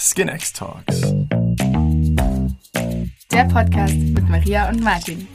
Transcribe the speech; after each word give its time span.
Skinx 0.00 0.52
Talks. 0.52 1.00
Der 3.32 3.44
Podcast 3.52 3.96
mit 3.96 4.28
Maria 4.28 4.68
und 4.68 4.80
Martin. 4.80 5.26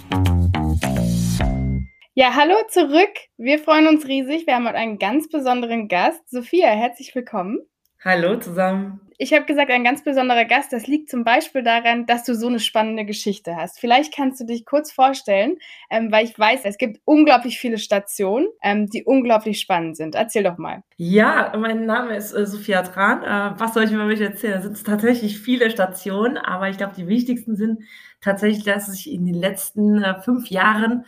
Ja, 2.13 2.33
hallo 2.33 2.55
zurück. 2.69 3.09
Wir 3.35 3.59
freuen 3.59 3.87
uns 3.87 4.07
riesig. 4.07 4.47
Wir 4.47 4.55
haben 4.55 4.65
heute 4.65 4.77
einen 4.77 4.99
ganz 4.99 5.27
besonderen 5.27 5.89
Gast. 5.89 6.21
Sophia, 6.29 6.69
herzlich 6.69 7.13
willkommen. 7.13 7.59
Hallo 8.05 8.35
zusammen. 8.35 8.99
Ich 9.17 9.31
habe 9.31 9.45
gesagt, 9.45 9.71
ein 9.71 9.85
ganz 9.85 10.03
besonderer 10.03 10.43
Gast. 10.43 10.73
Das 10.73 10.87
liegt 10.87 11.09
zum 11.09 11.23
Beispiel 11.23 11.63
daran, 11.63 12.05
dass 12.05 12.25
du 12.25 12.35
so 12.35 12.47
eine 12.47 12.59
spannende 12.59 13.05
Geschichte 13.05 13.55
hast. 13.55 13.79
Vielleicht 13.79 14.13
kannst 14.13 14.41
du 14.41 14.45
dich 14.45 14.65
kurz 14.65 14.91
vorstellen, 14.91 15.55
ähm, 15.89 16.11
weil 16.11 16.25
ich 16.25 16.37
weiß, 16.37 16.61
es 16.65 16.77
gibt 16.77 16.99
unglaublich 17.05 17.59
viele 17.59 17.77
Stationen, 17.77 18.47
ähm, 18.61 18.89
die 18.89 19.05
unglaublich 19.05 19.61
spannend 19.61 19.95
sind. 19.95 20.15
Erzähl 20.15 20.43
doch 20.43 20.57
mal. 20.57 20.83
Ja, 20.97 21.53
mein 21.57 21.85
Name 21.85 22.17
ist 22.17 22.33
äh, 22.33 22.45
Sophia 22.45 22.81
Tran. 22.81 23.23
Äh, 23.23 23.57
was 23.57 23.73
soll 23.73 23.85
ich 23.85 23.91
über 23.93 24.05
mich 24.05 24.19
erzählen? 24.19 24.57
Es 24.57 24.65
sind 24.65 24.85
tatsächlich 24.85 25.39
viele 25.39 25.69
Stationen, 25.69 26.37
aber 26.37 26.67
ich 26.67 26.75
glaube, 26.75 26.95
die 26.97 27.07
wichtigsten 27.07 27.55
sind 27.55 27.83
tatsächlich, 28.19 28.65
dass 28.65 28.93
ich 28.93 29.09
in 29.09 29.25
den 29.25 29.35
letzten 29.35 30.03
äh, 30.03 30.19
fünf 30.21 30.49
Jahren 30.49 31.05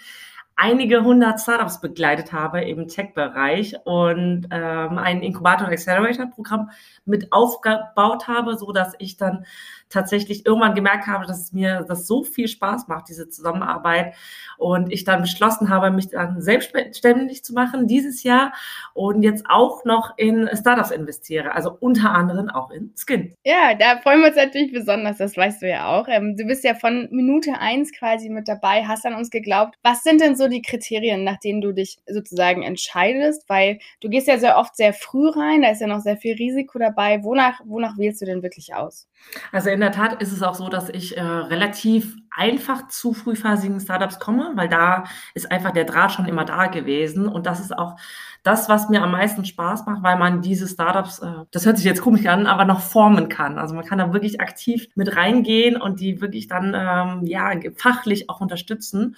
einige 0.55 1.04
hundert 1.04 1.41
Startups 1.41 1.82
begleitet 1.82 2.32
habe 2.32 2.62
im 2.62 2.88
Tech-Bereich 2.88 3.76
und 3.84 4.48
ähm, 4.52 4.98
ein 4.98 5.22
Inkubator 5.22 5.68
Accelerator 5.68 6.27
Programm 6.27 6.70
mit 7.05 7.32
aufgebaut 7.32 8.27
habe, 8.27 8.58
so 8.58 8.72
dass 8.72 8.94
ich 8.99 9.18
dann 9.18 9.46
tatsächlich 9.90 10.46
irgendwann 10.46 10.74
gemerkt 10.74 11.08
habe, 11.08 11.26
dass 11.26 11.42
es 11.42 11.52
mir 11.52 11.86
das 11.88 12.08
so 12.08 12.24
viel 12.24 12.48
Spaß 12.48 12.88
macht, 12.88 13.10
diese 13.10 13.28
Zusammenarbeit 13.30 14.16
und 14.58 14.92
ich 14.92 15.04
dann 15.04 15.22
beschlossen 15.22 15.70
habe, 15.70 15.92
mich 15.92 16.10
dann 16.10 16.42
selbstständig 16.42 17.44
zu 17.44 17.54
machen 17.54 17.88
dieses 17.88 18.24
Jahr 18.24 18.54
und 18.94 19.24
jetzt 19.24 19.46
auch 19.50 19.84
noch 19.84 20.18
in 20.18 20.50
Startups 20.54 20.92
investiere, 20.92 21.54
also 21.54 21.76
unter 21.80 22.12
anderem 22.12 22.50
auch 22.50 22.72
in 22.72 22.94
Skin. 22.96 23.34
Ja, 23.44 23.74
da 23.78 23.98
freuen 23.98 24.22
wir 24.22 24.30
uns 24.30 24.38
natürlich 24.38 24.72
besonders, 24.72 25.18
das 25.18 25.36
weißt 25.36 25.62
du 25.62 25.70
ja 25.70 25.88
auch. 25.88 26.08
Ähm, 26.08 26.38
du 26.38 26.46
bist 26.46 26.64
ja 26.64 26.76
von 26.76 27.10
Minute 27.12 27.60
eins 27.60 27.92
quasi 27.92 28.30
mit 28.30 28.48
dabei, 28.48 28.86
hast 28.86 29.05
an 29.05 29.16
uns 29.16 29.30
geglaubt. 29.30 29.76
Was 29.84 30.04
sind 30.04 30.22
denn 30.22 30.36
so 30.36 30.46
so 30.46 30.49
die 30.49 30.62
Kriterien, 30.62 31.24
nach 31.24 31.40
denen 31.40 31.62
du 31.62 31.74
dich 31.74 31.98
sozusagen 32.08 32.64
entscheidest? 32.64 33.49
Weil 33.49 33.80
du 33.99 34.10
gehst 34.10 34.27
ja 34.27 34.38
sehr 34.38 34.58
oft 34.58 34.76
sehr 34.76 34.94
früh 34.94 35.30
rein, 35.30 35.62
da 35.62 35.72
ist 35.72 35.82
ja 35.82 35.88
noch 35.88 36.02
sehr 36.02 36.18
viel 36.18 36.36
Risiko 36.36 36.80
dabei. 36.80 37.24
Wonach, 37.24 37.60
wonach 37.66 37.98
wählst 37.98 38.22
du 38.22 38.26
denn 38.26 38.44
wirklich 38.44 38.74
aus? 38.74 39.08
Also 39.52 39.70
in 39.76 39.81
der 39.81 39.91
Tat 39.91 40.21
ist 40.21 40.31
es 40.31 40.41
auch 40.41 40.55
so, 40.55 40.70
dass 40.70 40.87
ich 40.90 41.18
äh, 41.18 41.21
relativ 41.21 42.15
einfach 42.31 42.87
zu 42.87 43.13
frühphasigen 43.13 43.79
Startups 43.81 44.20
komme, 44.20 44.54
weil 44.55 44.70
da 44.70 45.04
ist 45.34 45.51
einfach 45.51 45.71
der 45.71 45.84
Draht 45.84 46.13
schon 46.13 46.26
immer 46.26 46.45
da 46.45 46.68
gewesen. 46.68 47.27
Und 47.27 47.45
das 47.45 47.59
ist 47.59 47.77
auch 47.77 47.98
das, 48.46 48.70
was 48.70 48.90
mir 48.90 49.01
am 49.01 49.12
meisten 49.12 49.43
Spaß 49.43 49.88
macht, 49.88 50.04
weil 50.04 50.18
man 50.18 50.41
diese 50.43 50.68
Startups, 50.68 51.20
äh, 51.20 51.46
das 51.49 51.65
hört 51.65 51.77
sich 51.77 51.85
jetzt 51.85 52.01
komisch 52.01 52.27
an, 52.27 52.46
aber 52.46 52.63
noch 52.63 52.79
formen 52.79 53.27
kann. 53.27 53.57
Also 53.57 53.74
man 53.74 53.84
kann 53.84 53.98
da 53.98 54.13
wirklich 54.13 54.40
aktiv 54.40 54.87
mit 54.93 55.15
reingehen 55.15 55.82
und 55.82 55.99
die 55.99 56.21
wirklich 56.21 56.48
dann 56.48 56.76
ähm, 56.76 57.26
ja 57.26 57.52
fachlich 57.76 58.29
auch 58.29 58.41
unterstützen. 58.41 59.15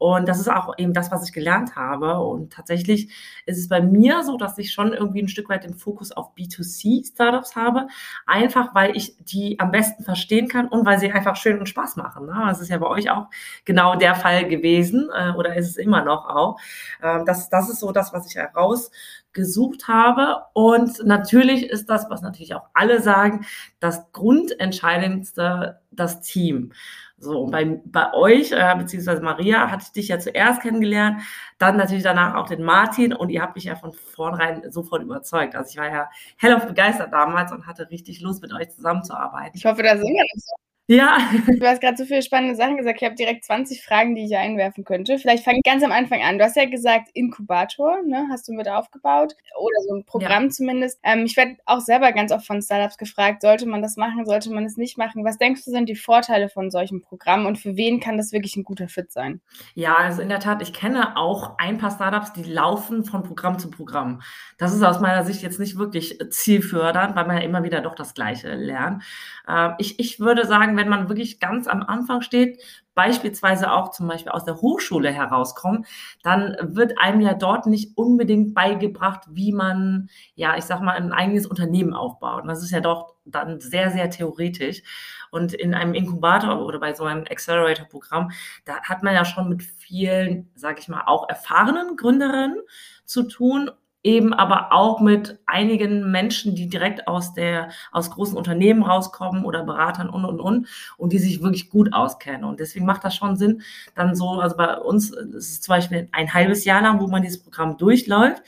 Und 0.00 0.26
das 0.30 0.40
ist 0.40 0.50
auch 0.50 0.78
eben 0.78 0.94
das, 0.94 1.10
was 1.10 1.28
ich 1.28 1.34
gelernt 1.34 1.76
habe. 1.76 2.20
Und 2.20 2.54
tatsächlich 2.54 3.12
ist 3.44 3.58
es 3.58 3.68
bei 3.68 3.82
mir 3.82 4.22
so, 4.24 4.38
dass 4.38 4.56
ich 4.56 4.72
schon 4.72 4.94
irgendwie 4.94 5.20
ein 5.20 5.28
Stück 5.28 5.50
weit 5.50 5.64
den 5.64 5.74
Fokus 5.74 6.10
auf 6.10 6.34
B2C-Startups 6.34 7.54
habe. 7.54 7.86
Einfach, 8.24 8.74
weil 8.74 8.96
ich 8.96 9.14
die 9.18 9.60
am 9.60 9.70
besten 9.70 10.02
verstehen 10.02 10.48
kann 10.48 10.68
und 10.68 10.86
weil 10.86 10.98
sie 10.98 11.12
einfach 11.12 11.36
schön 11.36 11.58
und 11.58 11.68
Spaß 11.68 11.96
machen. 11.96 12.24
Ne? 12.24 12.44
Das 12.46 12.62
ist 12.62 12.70
ja 12.70 12.78
bei 12.78 12.86
euch 12.86 13.10
auch 13.10 13.26
genau 13.66 13.94
der 13.94 14.14
Fall 14.14 14.48
gewesen 14.48 15.10
äh, 15.14 15.32
oder 15.32 15.54
ist 15.54 15.68
es 15.68 15.76
immer 15.76 16.02
noch 16.02 16.26
auch. 16.26 16.58
Ähm, 17.02 17.26
das, 17.26 17.50
das 17.50 17.68
ist 17.68 17.80
so 17.80 17.92
das, 17.92 18.14
was 18.14 18.26
ich 18.26 18.38
herausgesucht 18.70 19.88
habe. 19.88 20.44
Und 20.52 21.04
natürlich 21.04 21.68
ist 21.68 21.88
das, 21.88 22.08
was 22.10 22.22
natürlich 22.22 22.54
auch 22.54 22.66
alle 22.74 23.00
sagen, 23.00 23.46
das 23.78 24.12
Grundentscheidendste 24.12 25.80
das 25.90 26.20
Team. 26.20 26.72
So, 27.18 27.42
und 27.42 27.50
bei, 27.50 27.80
bei 27.84 28.14
euch, 28.14 28.50
äh, 28.52 28.74
beziehungsweise 28.78 29.20
Maria, 29.20 29.70
hatte 29.70 29.84
ich 29.86 29.92
dich 29.92 30.08
ja 30.08 30.18
zuerst 30.18 30.62
kennengelernt, 30.62 31.20
dann 31.58 31.76
natürlich 31.76 32.02
danach 32.02 32.34
auch 32.34 32.46
den 32.48 32.62
Martin 32.62 33.12
und 33.12 33.28
ihr 33.28 33.42
habt 33.42 33.56
mich 33.56 33.64
ja 33.64 33.76
von 33.76 33.92
vornherein 33.92 34.70
sofort 34.70 35.02
überzeugt. 35.02 35.54
Also 35.54 35.70
ich 35.70 35.76
war 35.76 35.92
ja 35.92 36.08
hell 36.38 36.54
auf 36.54 36.66
begeistert 36.66 37.12
damals 37.12 37.52
und 37.52 37.66
hatte 37.66 37.90
richtig 37.90 38.22
Lust, 38.22 38.40
mit 38.40 38.54
euch 38.54 38.70
zusammenzuarbeiten. 38.70 39.52
Ich 39.54 39.66
hoffe, 39.66 39.82
da 39.82 39.98
sind 39.98 40.06
wir 40.06 40.22
noch 40.22 40.42
so. 40.42 40.69
Ja. 40.90 41.18
Du 41.46 41.64
hast 41.64 41.80
gerade 41.80 41.96
so 41.96 42.04
viele 42.04 42.20
spannende 42.20 42.56
Sachen 42.56 42.76
gesagt. 42.76 43.00
Ich 43.00 43.06
habe 43.06 43.14
direkt 43.14 43.44
20 43.44 43.84
Fragen, 43.84 44.16
die 44.16 44.24
ich 44.24 44.36
einwerfen 44.36 44.82
könnte. 44.82 45.18
Vielleicht 45.18 45.44
fange 45.44 45.58
ich 45.58 45.62
ganz 45.62 45.84
am 45.84 45.92
Anfang 45.92 46.20
an. 46.20 46.36
Du 46.36 46.42
hast 46.42 46.56
ja 46.56 46.64
gesagt, 46.64 47.10
Inkubator, 47.14 48.02
ne, 48.02 48.26
hast 48.28 48.48
du 48.48 48.52
mit 48.52 48.68
aufgebaut. 48.68 49.34
Oder 49.56 49.82
so 49.86 49.94
ein 49.94 50.04
Programm 50.04 50.44
ja. 50.44 50.50
zumindest. 50.50 50.98
Ähm, 51.04 51.26
ich 51.26 51.36
werde 51.36 51.58
auch 51.64 51.78
selber 51.78 52.10
ganz 52.10 52.32
oft 52.32 52.44
von 52.44 52.60
Startups 52.60 52.98
gefragt, 52.98 53.42
sollte 53.42 53.66
man 53.66 53.82
das 53.82 53.96
machen, 53.96 54.26
sollte 54.26 54.52
man 54.52 54.64
es 54.64 54.76
nicht 54.76 54.98
machen? 54.98 55.24
Was 55.24 55.38
denkst 55.38 55.64
du, 55.64 55.70
sind 55.70 55.88
die 55.88 55.94
Vorteile 55.94 56.48
von 56.48 56.72
solchen 56.72 57.02
Programmen 57.02 57.46
und 57.46 57.56
für 57.56 57.76
wen 57.76 58.00
kann 58.00 58.16
das 58.16 58.32
wirklich 58.32 58.56
ein 58.56 58.64
guter 58.64 58.88
Fit 58.88 59.12
sein? 59.12 59.40
Ja, 59.74 59.94
also 59.94 60.22
in 60.22 60.28
der 60.28 60.40
Tat, 60.40 60.60
ich 60.60 60.72
kenne 60.72 61.16
auch 61.16 61.56
ein 61.58 61.78
paar 61.78 61.92
Startups, 61.92 62.32
die 62.32 62.42
laufen 62.42 63.04
von 63.04 63.22
Programm 63.22 63.60
zu 63.60 63.70
Programm. 63.70 64.22
Das 64.58 64.74
ist 64.74 64.82
aus 64.82 64.98
meiner 64.98 65.24
Sicht 65.24 65.42
jetzt 65.42 65.60
nicht 65.60 65.78
wirklich 65.78 66.18
zielfördernd, 66.30 67.14
weil 67.14 67.28
man 67.28 67.36
ja 67.36 67.44
immer 67.44 67.62
wieder 67.62 67.80
doch 67.80 67.94
das 67.94 68.12
Gleiche 68.12 68.56
lernt. 68.56 69.04
Äh, 69.46 69.70
ich, 69.78 70.00
ich 70.00 70.18
würde 70.18 70.48
sagen, 70.48 70.79
wenn 70.80 70.88
man 70.88 71.08
wirklich 71.08 71.40
ganz 71.40 71.68
am 71.68 71.82
Anfang 71.82 72.22
steht, 72.22 72.62
beispielsweise 72.94 73.70
auch 73.70 73.90
zum 73.90 74.08
Beispiel 74.08 74.32
aus 74.32 74.44
der 74.44 74.60
Hochschule 74.60 75.12
herauskommt, 75.12 75.86
dann 76.22 76.56
wird 76.60 76.98
einem 76.98 77.20
ja 77.20 77.34
dort 77.34 77.66
nicht 77.66 77.96
unbedingt 77.96 78.54
beigebracht, 78.54 79.22
wie 79.30 79.52
man, 79.52 80.08
ja, 80.34 80.56
ich 80.56 80.64
sag 80.64 80.80
mal, 80.80 80.96
ein 80.96 81.12
eigenes 81.12 81.46
Unternehmen 81.46 81.94
aufbaut. 81.94 82.42
Und 82.42 82.48
das 82.48 82.62
ist 82.62 82.70
ja 82.70 82.80
doch 82.80 83.14
dann 83.24 83.60
sehr, 83.60 83.90
sehr 83.90 84.10
theoretisch. 84.10 84.82
Und 85.30 85.52
in 85.52 85.74
einem 85.74 85.94
Inkubator 85.94 86.64
oder 86.64 86.80
bei 86.80 86.94
so 86.94 87.04
einem 87.04 87.24
Accelerator-Programm, 87.30 88.30
da 88.64 88.82
hat 88.82 89.02
man 89.02 89.14
ja 89.14 89.24
schon 89.24 89.48
mit 89.48 89.62
vielen, 89.62 90.50
sag 90.54 90.80
ich 90.80 90.88
mal, 90.88 91.04
auch 91.06 91.28
erfahrenen 91.28 91.96
Gründerinnen 91.96 92.60
zu 93.04 93.24
tun 93.24 93.70
eben 94.02 94.32
aber 94.32 94.72
auch 94.72 95.00
mit 95.00 95.38
einigen 95.46 96.10
Menschen, 96.10 96.54
die 96.54 96.68
direkt 96.68 97.06
aus 97.06 97.34
der, 97.34 97.70
aus 97.92 98.10
großen 98.10 98.36
Unternehmen 98.36 98.82
rauskommen 98.82 99.44
oder 99.44 99.62
Beratern 99.62 100.08
und, 100.08 100.24
und, 100.24 100.40
und, 100.40 100.68
und 100.96 101.12
die 101.12 101.18
sich 101.18 101.42
wirklich 101.42 101.68
gut 101.68 101.92
auskennen. 101.92 102.44
Und 102.44 102.60
deswegen 102.60 102.86
macht 102.86 103.04
das 103.04 103.14
schon 103.14 103.36
Sinn, 103.36 103.62
dann 103.94 104.14
so, 104.14 104.40
also 104.40 104.56
bei 104.56 104.76
uns 104.78 105.10
ist 105.10 105.50
es 105.50 105.60
zum 105.60 105.74
Beispiel 105.74 106.08
ein 106.12 106.32
halbes 106.32 106.64
Jahr 106.64 106.80
lang, 106.80 107.00
wo 107.00 107.08
man 107.08 107.22
dieses 107.22 107.42
Programm 107.42 107.76
durchläuft. 107.76 108.42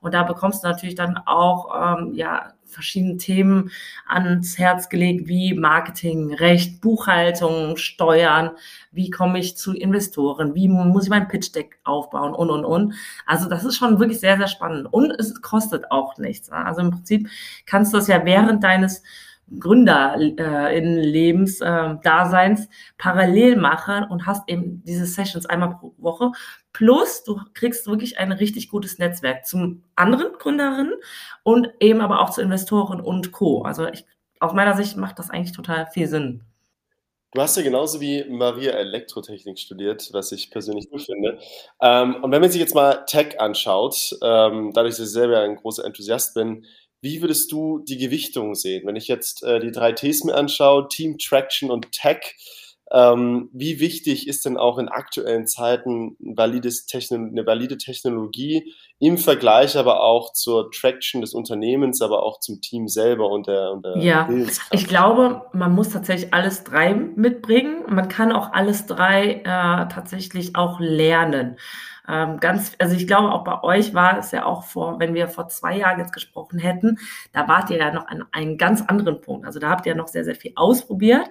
Und 0.00 0.14
da 0.14 0.22
bekommst 0.22 0.62
du 0.62 0.68
natürlich 0.68 0.94
dann 0.94 1.16
auch, 1.16 1.98
ähm, 1.98 2.14
ja, 2.14 2.52
verschiedene 2.68 3.16
Themen 3.16 3.70
ans 4.06 4.58
Herz 4.58 4.88
gelegt, 4.88 5.28
wie 5.28 5.54
Marketing, 5.54 6.32
Recht, 6.34 6.80
Buchhaltung, 6.80 7.76
Steuern, 7.76 8.50
wie 8.92 9.10
komme 9.10 9.38
ich 9.38 9.56
zu 9.56 9.74
Investoren, 9.74 10.54
wie 10.54 10.68
muss 10.68 11.04
ich 11.04 11.10
mein 11.10 11.28
Pitch 11.28 11.54
Deck 11.54 11.78
aufbauen 11.84 12.34
und, 12.34 12.50
und, 12.50 12.64
und. 12.64 12.94
Also 13.26 13.48
das 13.48 13.64
ist 13.64 13.76
schon 13.76 13.98
wirklich 13.98 14.20
sehr, 14.20 14.36
sehr 14.36 14.48
spannend 14.48 14.92
und 14.92 15.10
es 15.18 15.40
kostet 15.42 15.90
auch 15.90 16.18
nichts. 16.18 16.50
Also 16.50 16.80
im 16.80 16.90
Prinzip 16.90 17.28
kannst 17.66 17.92
du 17.92 17.98
das 17.98 18.08
ja 18.08 18.24
während 18.24 18.62
deines 18.64 19.02
Gründerinnenlebens, 19.58 21.60
äh, 21.60 21.96
Daseins 22.02 22.68
parallel 22.98 23.56
machen 23.56 24.04
und 24.04 24.26
hast 24.26 24.48
eben 24.48 24.82
diese 24.84 25.06
Sessions 25.06 25.46
einmal 25.46 25.76
pro 25.76 25.94
Woche. 25.98 26.32
Plus, 26.72 27.24
du 27.24 27.40
kriegst 27.54 27.86
wirklich 27.86 28.18
ein 28.18 28.32
richtig 28.32 28.68
gutes 28.68 28.98
Netzwerk 28.98 29.46
zum 29.46 29.84
anderen 29.94 30.32
Gründerinnen 30.38 30.94
und 31.42 31.70
eben 31.80 32.00
aber 32.00 32.20
auch 32.20 32.30
zu 32.30 32.42
Investoren 32.42 33.00
und 33.00 33.32
Co. 33.32 33.62
Also 33.62 33.88
ich, 33.88 34.04
aus 34.40 34.52
meiner 34.52 34.76
Sicht 34.76 34.96
macht 34.96 35.18
das 35.18 35.30
eigentlich 35.30 35.52
total 35.52 35.86
viel 35.86 36.06
Sinn. 36.06 36.42
Du 37.34 37.42
hast 37.42 37.58
ja 37.58 37.62
genauso 37.62 38.00
wie 38.00 38.24
Maria 38.24 38.72
Elektrotechnik 38.72 39.58
studiert, 39.58 40.08
was 40.12 40.32
ich 40.32 40.50
persönlich 40.50 40.88
gut 40.88 41.02
finde. 41.02 41.38
Ähm, 41.80 42.22
und 42.22 42.32
wenn 42.32 42.40
man 42.40 42.50
sich 42.50 42.60
jetzt 42.60 42.74
mal 42.74 43.04
Tech 43.04 43.38
anschaut, 43.38 44.16
ähm, 44.22 44.72
dadurch, 44.72 44.96
dass 44.96 45.08
ich 45.08 45.12
selber 45.12 45.40
ein 45.40 45.56
großer 45.56 45.84
Enthusiast 45.84 46.34
bin, 46.34 46.64
wie 47.00 47.22
würdest 47.22 47.52
du 47.52 47.78
die 47.80 47.98
Gewichtung 47.98 48.54
sehen? 48.54 48.86
Wenn 48.86 48.96
ich 48.96 49.08
jetzt 49.08 49.42
äh, 49.42 49.60
die 49.60 49.70
drei 49.70 49.92
Ts 49.92 50.24
mir 50.24 50.34
anschaue, 50.34 50.88
Team, 50.88 51.18
Traction 51.18 51.70
und 51.70 51.92
Tech, 51.92 52.36
ähm, 52.90 53.50
wie 53.52 53.80
wichtig 53.80 54.28
ist 54.28 54.46
denn 54.46 54.56
auch 54.56 54.78
in 54.78 54.88
aktuellen 54.88 55.46
Zeiten 55.46 56.16
ein 56.20 56.38
eine 56.38 57.46
valide 57.46 57.76
Technologie 57.76 58.72
im 58.98 59.18
Vergleich 59.18 59.76
aber 59.76 60.02
auch 60.02 60.32
zur 60.32 60.70
Traction 60.70 61.20
des 61.20 61.34
Unternehmens, 61.34 62.00
aber 62.00 62.22
auch 62.22 62.40
zum 62.40 62.62
Team 62.62 62.88
selber 62.88 63.28
und 63.28 63.46
der, 63.46 63.72
und 63.72 63.84
der 63.84 63.98
Ja, 63.98 64.28
ich 64.70 64.86
glaube, 64.88 65.42
man 65.52 65.72
muss 65.74 65.90
tatsächlich 65.90 66.32
alles 66.32 66.64
drei 66.64 66.94
mitbringen. 66.94 67.84
Man 67.88 68.08
kann 68.08 68.32
auch 68.32 68.52
alles 68.52 68.86
drei 68.86 69.42
äh, 69.44 69.88
tatsächlich 69.88 70.56
auch 70.56 70.80
lernen. 70.80 71.58
Ähm, 72.08 72.40
ganz, 72.40 72.72
also 72.78 72.96
ich 72.96 73.06
glaube 73.06 73.30
auch 73.32 73.44
bei 73.44 73.62
euch 73.62 73.92
war 73.92 74.18
es 74.18 74.30
ja 74.30 74.46
auch 74.46 74.64
vor, 74.64 74.98
wenn 74.98 75.14
wir 75.14 75.28
vor 75.28 75.48
zwei 75.48 75.76
Jahren 75.76 75.98
jetzt 75.98 76.12
gesprochen 76.12 76.58
hätten, 76.58 76.98
da 77.32 77.46
wart 77.48 77.70
ihr 77.70 77.76
ja 77.76 77.92
noch 77.92 78.06
an 78.08 78.24
einem 78.32 78.56
ganz 78.56 78.82
anderen 78.82 79.20
Punkt. 79.20 79.46
Also 79.46 79.60
da 79.60 79.68
habt 79.68 79.84
ihr 79.84 79.92
ja 79.92 79.98
noch 79.98 80.08
sehr, 80.08 80.24
sehr 80.24 80.34
viel 80.34 80.52
ausprobiert. 80.56 81.28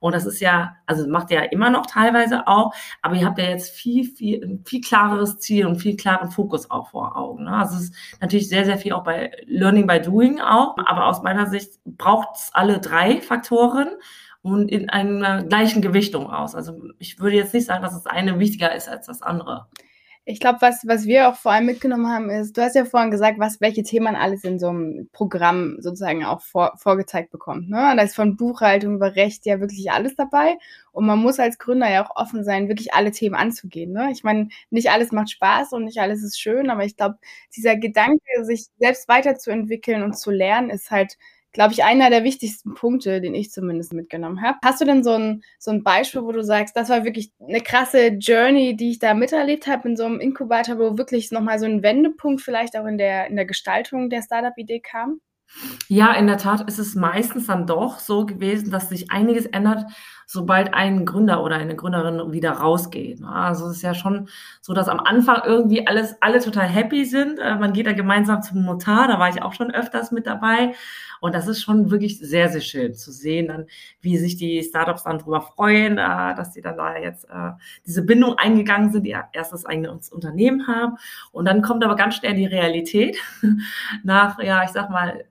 Und 0.00 0.14
das 0.14 0.26
ist 0.26 0.40
ja, 0.40 0.76
also 0.86 1.08
macht 1.08 1.30
ihr 1.30 1.42
ja 1.42 1.44
immer 1.44 1.70
noch 1.70 1.86
teilweise 1.86 2.46
auch, 2.46 2.74
aber 3.02 3.16
ihr 3.16 3.26
habt 3.26 3.38
ja 3.38 3.46
jetzt 3.46 3.70
viel, 3.70 4.04
viel, 4.04 4.60
viel 4.64 4.80
klareres 4.80 5.38
Ziel 5.38 5.66
und 5.66 5.80
viel 5.80 5.96
klaren 5.96 6.30
Fokus 6.30 6.70
auch 6.70 6.90
vor 6.90 7.16
Augen. 7.16 7.44
Ne? 7.44 7.56
Also 7.56 7.76
es 7.76 7.84
ist 7.84 7.94
natürlich 8.20 8.48
sehr, 8.48 8.64
sehr 8.64 8.78
viel 8.78 8.92
auch 8.92 9.04
bei 9.04 9.32
Learning 9.46 9.86
by 9.86 10.00
Doing 10.00 10.40
auch, 10.40 10.76
aber 10.78 11.06
aus 11.06 11.22
meiner 11.22 11.46
Sicht 11.46 11.80
braucht 11.84 12.36
es 12.36 12.50
alle 12.52 12.80
drei 12.80 13.20
Faktoren 13.22 13.88
und 14.42 14.70
in 14.70 14.88
einer 14.88 15.44
gleichen 15.44 15.82
Gewichtung 15.82 16.30
aus. 16.30 16.54
Also 16.54 16.80
ich 16.98 17.18
würde 17.18 17.36
jetzt 17.36 17.54
nicht 17.54 17.66
sagen, 17.66 17.82
dass 17.82 17.94
das 17.94 18.06
eine 18.06 18.38
wichtiger 18.38 18.74
ist 18.74 18.88
als 18.88 19.06
das 19.06 19.22
andere. 19.22 19.68
Ich 20.30 20.40
glaube, 20.40 20.58
was, 20.60 20.86
was 20.86 21.06
wir 21.06 21.30
auch 21.30 21.36
vor 21.36 21.52
allem 21.52 21.64
mitgenommen 21.64 22.06
haben, 22.06 22.28
ist, 22.28 22.54
du 22.54 22.60
hast 22.60 22.74
ja 22.74 22.84
vorhin 22.84 23.10
gesagt, 23.10 23.38
was, 23.38 23.62
welche 23.62 23.82
Themen 23.82 24.14
alles 24.14 24.44
in 24.44 24.58
so 24.58 24.68
einem 24.68 25.08
Programm 25.10 25.76
sozusagen 25.80 26.22
auch 26.22 26.42
vor, 26.42 26.74
vorgezeigt 26.76 27.30
bekommt. 27.30 27.70
Ne? 27.70 27.94
Da 27.96 28.02
ist 28.02 28.14
von 28.14 28.36
Buchhaltung 28.36 28.96
über 28.96 29.16
Recht 29.16 29.46
ja 29.46 29.58
wirklich 29.58 29.90
alles 29.90 30.16
dabei. 30.16 30.58
Und 30.92 31.06
man 31.06 31.18
muss 31.18 31.38
als 31.38 31.56
Gründer 31.56 31.90
ja 31.90 32.04
auch 32.04 32.14
offen 32.14 32.44
sein, 32.44 32.68
wirklich 32.68 32.92
alle 32.92 33.10
Themen 33.10 33.36
anzugehen. 33.36 33.92
Ne? 33.92 34.10
Ich 34.12 34.22
meine, 34.22 34.48
nicht 34.68 34.90
alles 34.90 35.12
macht 35.12 35.30
Spaß 35.30 35.72
und 35.72 35.86
nicht 35.86 35.98
alles 35.98 36.22
ist 36.22 36.38
schön, 36.38 36.68
aber 36.68 36.84
ich 36.84 36.98
glaube, 36.98 37.16
dieser 37.56 37.76
Gedanke, 37.76 38.20
sich 38.42 38.66
selbst 38.78 39.08
weiterzuentwickeln 39.08 40.02
und 40.02 40.18
zu 40.18 40.30
lernen, 40.30 40.68
ist 40.68 40.90
halt 40.90 41.16
glaube 41.58 41.72
ich, 41.72 41.82
einer 41.82 42.08
der 42.08 42.22
wichtigsten 42.22 42.74
Punkte, 42.74 43.20
den 43.20 43.34
ich 43.34 43.50
zumindest 43.50 43.92
mitgenommen 43.92 44.42
habe. 44.42 44.58
Hast 44.62 44.80
du 44.80 44.84
denn 44.84 45.02
so 45.02 45.14
ein, 45.14 45.42
so 45.58 45.72
ein 45.72 45.82
Beispiel, 45.82 46.22
wo 46.22 46.30
du 46.30 46.44
sagst, 46.44 46.76
das 46.76 46.88
war 46.88 47.04
wirklich 47.04 47.32
eine 47.40 47.60
krasse 47.60 48.10
Journey, 48.10 48.76
die 48.76 48.92
ich 48.92 49.00
da 49.00 49.12
miterlebt 49.12 49.66
habe 49.66 49.88
in 49.88 49.96
so 49.96 50.04
einem 50.04 50.20
Inkubator, 50.20 50.78
wo 50.78 50.96
wirklich 50.96 51.32
nochmal 51.32 51.58
so 51.58 51.66
ein 51.66 51.82
Wendepunkt 51.82 52.42
vielleicht 52.42 52.76
auch 52.76 52.86
in 52.86 52.96
der, 52.96 53.26
in 53.26 53.34
der 53.34 53.44
Gestaltung 53.44 54.08
der 54.08 54.22
Startup-Idee 54.22 54.78
kam? 54.78 55.20
Ja, 55.88 56.12
in 56.12 56.26
der 56.26 56.36
Tat 56.36 56.68
ist 56.68 56.78
es 56.78 56.94
meistens 56.94 57.46
dann 57.46 57.66
doch 57.66 57.98
so 57.98 58.26
gewesen, 58.26 58.70
dass 58.70 58.90
sich 58.90 59.10
einiges 59.10 59.46
ändert, 59.46 59.86
sobald 60.26 60.74
ein 60.74 61.06
Gründer 61.06 61.42
oder 61.42 61.56
eine 61.56 61.74
Gründerin 61.74 62.32
wieder 62.32 62.52
rausgeht. 62.52 63.22
Also 63.24 63.66
es 63.68 63.78
ist 63.78 63.82
ja 63.82 63.94
schon 63.94 64.28
so, 64.60 64.74
dass 64.74 64.88
am 64.88 65.00
Anfang 65.00 65.40
irgendwie 65.46 65.86
alles, 65.86 66.16
alle 66.20 66.40
total 66.40 66.66
happy 66.68 67.06
sind. 67.06 67.38
Äh, 67.38 67.56
man 67.56 67.72
geht 67.72 67.86
da 67.86 67.92
gemeinsam 67.92 68.42
zum 68.42 68.62
Notar, 68.64 69.08
da 69.08 69.18
war 69.18 69.30
ich 69.30 69.40
auch 69.40 69.54
schon 69.54 69.72
öfters 69.72 70.12
mit 70.12 70.26
dabei. 70.26 70.74
Und 71.20 71.34
das 71.34 71.48
ist 71.48 71.62
schon 71.62 71.90
wirklich 71.90 72.18
sehr, 72.20 72.50
sehr 72.50 72.60
schön 72.60 72.94
zu 72.94 73.10
sehen, 73.10 73.48
dann, 73.48 73.66
wie 74.02 74.18
sich 74.18 74.36
die 74.36 74.62
Startups 74.62 75.04
dann 75.04 75.18
darüber 75.18 75.40
freuen, 75.40 75.96
äh, 75.96 76.34
dass 76.34 76.52
sie 76.52 76.60
dann 76.60 76.76
da 76.76 76.98
jetzt 76.98 77.24
äh, 77.24 77.52
diese 77.86 78.02
Bindung 78.04 78.34
eingegangen 78.34 78.92
sind, 78.92 79.04
die 79.04 79.16
erst 79.32 79.54
das 79.54 79.64
eigene 79.64 79.90
Unternehmen 79.90 80.66
haben. 80.66 80.96
Und 81.32 81.46
dann 81.46 81.62
kommt 81.62 81.82
aber 81.82 81.96
ganz 81.96 82.16
schnell 82.16 82.34
die 82.34 82.46
Realität 82.46 83.16
nach, 84.04 84.38
ja, 84.40 84.62
ich 84.62 84.70
sag 84.70 84.90
mal, 84.90 85.24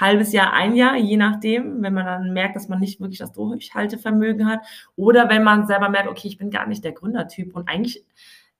halbes 0.00 0.32
Jahr, 0.32 0.52
ein 0.52 0.76
Jahr, 0.76 0.96
je 0.96 1.16
nachdem, 1.16 1.82
wenn 1.82 1.94
man 1.94 2.06
dann 2.06 2.32
merkt, 2.32 2.56
dass 2.56 2.68
man 2.68 2.80
nicht 2.80 3.00
wirklich 3.00 3.18
das 3.18 3.32
Durchhaltevermögen 3.32 4.46
hat 4.48 4.60
oder 4.96 5.28
wenn 5.28 5.44
man 5.44 5.66
selber 5.66 5.88
merkt, 5.88 6.08
okay, 6.08 6.28
ich 6.28 6.38
bin 6.38 6.50
gar 6.50 6.66
nicht 6.66 6.84
der 6.84 6.92
Gründertyp 6.92 7.54
und 7.54 7.68
eigentlich 7.68 8.04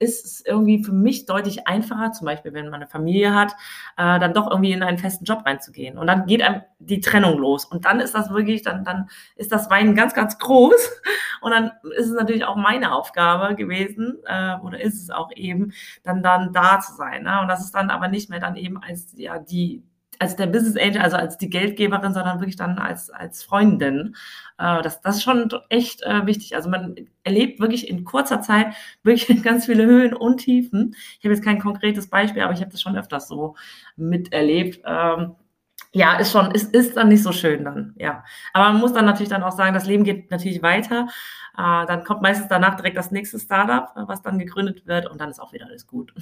ist 0.01 0.25
es 0.25 0.47
irgendwie 0.47 0.83
für 0.85 0.93
mich 0.93 1.27
deutlich 1.27 1.67
einfacher, 1.67 2.13
zum 2.13 2.27
Beispiel, 2.27 2.53
wenn 2.53 2.67
man 2.67 2.75
eine 2.75 2.87
Familie 2.87 3.35
hat, 3.35 3.53
äh, 3.97 4.21
dann 4.21 4.33
doch 4.33 4.49
irgendwie 4.49 4.73
in 4.73 4.83
einen 4.83 4.99
festen 4.99 5.25
Job 5.25 5.45
reinzugehen. 5.45 5.99
Und 5.99 6.07
dann 6.07 6.27
geht 6.27 6.43
einem 6.43 6.63
die 6.79 7.01
Trennung 7.01 7.39
los. 7.39 7.65
Und 7.65 7.85
dann 7.85 7.99
ist 8.01 8.15
das 8.15 8.31
wirklich, 8.31 8.63
dann, 8.63 8.85
dann 8.85 9.09
ist 9.35 9.51
das 9.51 9.71
Weinen 9.71 9.95
ganz, 9.95 10.15
ganz 10.15 10.39
groß. 10.39 11.01
Und 11.41 11.51
dann 11.51 11.73
ist 11.97 12.07
es 12.07 12.15
natürlich 12.15 12.45
auch 12.45 12.57
meine 12.57 12.93
Aufgabe 12.93 13.57
gewesen, 13.57 14.19
äh, 14.27 14.57
oder 14.59 14.81
ist 14.81 15.03
es 15.03 15.11
auch 15.11 15.31
eben, 15.35 15.73
dann, 16.05 16.23
dann 16.23 16.53
da 16.53 16.81
zu 16.81 16.95
sein. 16.95 17.25
Ne? 17.25 17.41
Und 17.41 17.49
das 17.49 17.65
ist 17.65 17.75
dann 17.75 17.91
aber 17.91 18.09
nicht 18.09 18.31
mehr 18.31 18.41
dann 18.41 18.57
eben 18.57 18.81
als 18.83 19.13
ja 19.17 19.39
die, 19.39 19.83
als 20.19 20.37
der 20.37 20.47
Business 20.47 20.77
Angel, 20.77 21.01
also 21.01 21.17
als 21.17 21.39
die 21.39 21.51
Geldgeberin, 21.51 22.13
sondern 22.13 22.41
wirklich 22.41 22.57
dann 22.57 22.79
als, 22.79 23.11
als 23.11 23.43
Freundin. 23.43 24.17
Äh, 24.59 24.83
das, 24.83 25.01
das 25.01 25.17
ist 25.17 25.23
schon 25.23 25.49
echt 25.69 26.03
äh, 26.03 26.27
wichtig. 26.27 26.57
Also 26.57 26.69
man 26.69 26.97
erlebt 27.25 27.61
wirklich 27.61 27.89
in 27.89 28.05
kurzer 28.05 28.41
Zeit 28.41 28.75
wirklich 29.03 29.27
ganz 29.43 29.67
viele 29.67 29.87
Höhen 29.87 30.15
und 30.15 30.39
Tiefen. 30.39 30.95
Ich 31.19 31.25
habe 31.25 31.35
jetzt 31.35 31.45
kein 31.45 31.61
konkretes 31.61 32.09
Beispiel, 32.09 32.43
aber 32.43 32.53
ich 32.53 32.61
habe 32.61 32.71
das 32.71 32.81
schon 32.81 32.97
öfters 32.97 33.29
so 33.29 33.55
miterlebt. 33.97 34.83
Ähm, 34.85 35.37
ja, 35.93 36.19
ist 36.19 36.33
schon, 36.33 36.51
ist, 36.51 36.75
ist 36.75 36.97
dann 36.97 37.09
nicht 37.09 37.23
so 37.23 37.33
schön 37.33 37.65
dann, 37.65 37.95
ja. 37.97 38.25
Aber 38.53 38.73
man 38.73 38.81
muss 38.81 38.93
dann 38.93 39.07
natürlich 39.07 39.31
dann 39.31 39.43
auch 39.43 39.53
sagen, 39.53 39.75
das 39.75 39.87
Leben 39.87 40.05
geht 40.05 40.31
natürlich 40.31 40.63
weiter. 40.63 41.09
Äh, 41.57 41.87
dann 41.87 42.05
kommt 42.05 42.23
meistens 42.23 42.49
danach 42.49 42.77
direkt 42.77 42.97
das 42.97 43.11
nächste 43.11 43.39
Startup, 43.39 43.91
was 44.09 44.23
dann 44.23 44.39
gegründet 44.39 44.87
wird 44.87 45.09
und 45.11 45.21
dann 45.21 45.31
ist 45.31 45.41
auch 45.41 45.53
wieder 45.53 45.67
alles 45.67 45.87
gut. 45.87 46.13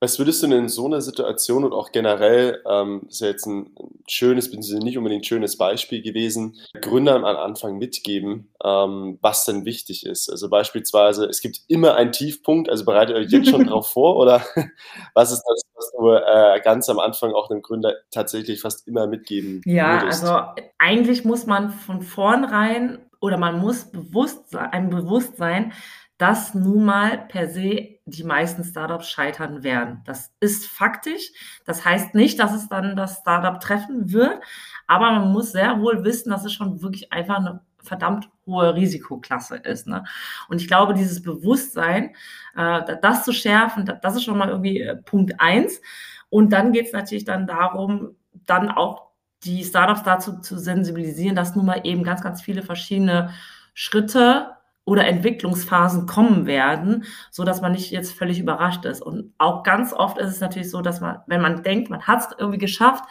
Was 0.00 0.18
würdest 0.18 0.42
du 0.42 0.46
denn 0.46 0.60
in 0.60 0.68
so 0.70 0.86
einer 0.86 1.02
Situation 1.02 1.62
und 1.62 1.74
auch 1.74 1.92
generell, 1.92 2.62
ähm, 2.66 3.02
ist 3.08 3.20
ja 3.20 3.26
jetzt 3.28 3.46
ein 3.46 3.74
schönes, 4.08 4.46
beziehungsweise 4.46 4.78
nicht 4.78 4.96
unbedingt 4.96 5.26
schönes 5.26 5.58
Beispiel 5.58 6.00
gewesen, 6.00 6.56
Gründern 6.80 7.24
am 7.26 7.36
Anfang 7.36 7.76
mitgeben, 7.76 8.48
ähm, 8.64 9.18
was 9.20 9.44
denn 9.44 9.66
wichtig 9.66 10.06
ist? 10.06 10.30
Also 10.30 10.48
beispielsweise, 10.48 11.26
es 11.26 11.42
gibt 11.42 11.60
immer 11.68 11.96
einen 11.96 12.12
Tiefpunkt, 12.12 12.70
also 12.70 12.86
bereitet 12.86 13.14
euch 13.16 13.30
jetzt 13.30 13.50
schon 13.50 13.64
drauf 13.66 13.90
vor 13.90 14.16
oder 14.16 14.42
was 15.14 15.32
ist 15.32 15.42
das, 15.46 15.62
was 15.74 15.92
du 15.92 16.10
äh, 16.12 16.60
ganz 16.64 16.88
am 16.88 16.98
Anfang 16.98 17.32
auch 17.34 17.48
dem 17.48 17.60
Gründer 17.60 17.94
tatsächlich 18.10 18.62
fast 18.62 18.88
immer 18.88 19.06
mitgeben 19.06 19.60
Ja, 19.66 20.00
würdest? 20.00 20.24
also 20.24 20.62
eigentlich 20.78 21.26
muss 21.26 21.44
man 21.44 21.70
von 21.70 22.00
vornherein 22.00 22.98
oder 23.20 23.36
man 23.36 23.58
muss 23.58 23.84
bewusst, 23.84 24.56
einem 24.56 24.88
bewusst 24.88 25.36
sein, 25.36 25.72
dass 26.20 26.52
nun 26.52 26.84
mal 26.84 27.16
per 27.28 27.48
se 27.48 27.98
die 28.04 28.24
meisten 28.24 28.62
Startups 28.62 29.08
scheitern 29.08 29.62
werden. 29.62 30.02
Das 30.04 30.34
ist 30.38 30.66
faktisch. 30.66 31.32
Das 31.64 31.86
heißt 31.86 32.14
nicht, 32.14 32.38
dass 32.38 32.52
es 32.52 32.68
dann 32.68 32.94
das 32.94 33.20
Startup 33.20 33.58
treffen 33.58 34.12
wird, 34.12 34.38
aber 34.86 35.12
man 35.12 35.32
muss 35.32 35.52
sehr 35.52 35.80
wohl 35.80 36.04
wissen, 36.04 36.28
dass 36.28 36.44
es 36.44 36.52
schon 36.52 36.82
wirklich 36.82 37.10
einfach 37.10 37.38
eine 37.38 37.62
verdammt 37.82 38.28
hohe 38.44 38.74
Risikoklasse 38.74 39.56
ist. 39.56 39.86
Ne? 39.86 40.04
Und 40.50 40.60
ich 40.60 40.68
glaube, 40.68 40.92
dieses 40.92 41.22
Bewusstsein, 41.22 42.14
äh, 42.54 42.96
das 43.00 43.24
zu 43.24 43.32
schärfen, 43.32 43.90
das 44.02 44.14
ist 44.14 44.24
schon 44.24 44.36
mal 44.36 44.50
irgendwie 44.50 44.82
äh, 44.82 44.96
Punkt 44.96 45.40
eins. 45.40 45.80
Und 46.28 46.52
dann 46.52 46.72
geht 46.72 46.88
es 46.88 46.92
natürlich 46.92 47.24
dann 47.24 47.46
darum, 47.46 48.14
dann 48.44 48.70
auch 48.70 49.08
die 49.44 49.64
Startups 49.64 50.02
dazu 50.02 50.38
zu 50.42 50.58
sensibilisieren, 50.58 51.34
dass 51.34 51.56
nun 51.56 51.64
mal 51.64 51.80
eben 51.84 52.02
ganz, 52.02 52.20
ganz 52.20 52.42
viele 52.42 52.62
verschiedene 52.62 53.30
Schritte 53.72 54.49
oder 54.90 55.06
Entwicklungsphasen 55.06 56.06
kommen 56.06 56.46
werden, 56.46 57.04
so 57.30 57.44
dass 57.44 57.60
man 57.60 57.70
nicht 57.70 57.92
jetzt 57.92 58.12
völlig 58.12 58.40
überrascht 58.40 58.84
ist. 58.84 59.00
Und 59.00 59.32
auch 59.38 59.62
ganz 59.62 59.92
oft 59.92 60.18
ist 60.18 60.30
es 60.30 60.40
natürlich 60.40 60.68
so, 60.68 60.82
dass 60.82 61.00
man, 61.00 61.18
wenn 61.28 61.40
man 61.40 61.62
denkt, 61.62 61.90
man 61.90 62.08
hat 62.08 62.18
es 62.18 62.28
irgendwie 62.36 62.58
geschafft, 62.58 63.04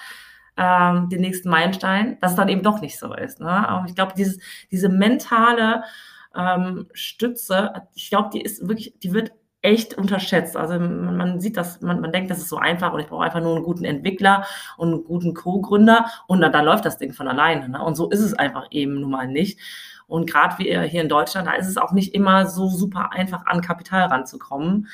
ähm, 0.58 1.08
den 1.08 1.22
nächsten 1.22 1.48
Meilenstein, 1.48 2.18
dass 2.20 2.32
es 2.32 2.36
dann 2.36 2.50
eben 2.50 2.64
doch 2.64 2.82
nicht 2.82 3.00
so 3.00 3.14
ist. 3.14 3.40
Ne? 3.40 3.48
Aber 3.48 3.86
ich 3.88 3.96
glaube, 3.96 4.12
dieses, 4.18 4.40
diese 4.70 4.90
mentale 4.90 5.84
ähm, 6.36 6.90
Stütze, 6.92 7.72
ich 7.96 8.10
glaube, 8.10 8.30
die 8.34 8.42
ist 8.42 8.68
wirklich, 8.68 8.96
die 9.02 9.14
wird 9.14 9.32
echt 9.62 9.94
unterschätzt. 9.98 10.56
Also 10.56 10.80
man, 10.80 11.18
man 11.18 11.40
sieht 11.42 11.58
das, 11.58 11.82
man, 11.82 12.00
man 12.00 12.12
denkt, 12.12 12.32
das 12.32 12.38
ist 12.38 12.50
so 12.50 12.58
einfach 12.58 12.94
und 12.94 13.02
ich 13.02 13.08
brauche 13.08 13.24
einfach 13.24 13.42
nur 13.42 13.56
einen 13.56 13.66
guten 13.66 13.86
Entwickler 13.86 14.46
und 14.78 14.94
einen 14.94 15.04
guten 15.04 15.34
Co-Gründer 15.34 16.06
und 16.28 16.42
dann, 16.42 16.52
dann 16.52 16.66
läuft 16.66 16.86
das 16.86 16.98
Ding 16.98 17.14
von 17.14 17.28
alleine. 17.28 17.70
Ne? 17.70 17.84
Und 17.84 17.96
so 17.96 18.10
ist 18.10 18.22
es 18.22 18.34
einfach 18.34 18.68
eben 18.72 19.02
nun 19.02 19.12
mal 19.12 19.28
nicht. 19.28 19.60
Und 20.10 20.28
gerade 20.28 20.58
wie 20.58 20.88
hier 20.88 21.02
in 21.04 21.08
Deutschland, 21.10 21.48
da 21.48 21.54
ist 21.54 21.68
es 21.68 21.78
auch 21.78 21.92
nicht 21.92 22.16
immer 22.16 22.48
so 22.48 22.68
super 22.68 23.12
einfach, 23.14 23.46
an 23.46 23.62
Kapital 23.62 24.08
ranzukommen. 24.08 24.88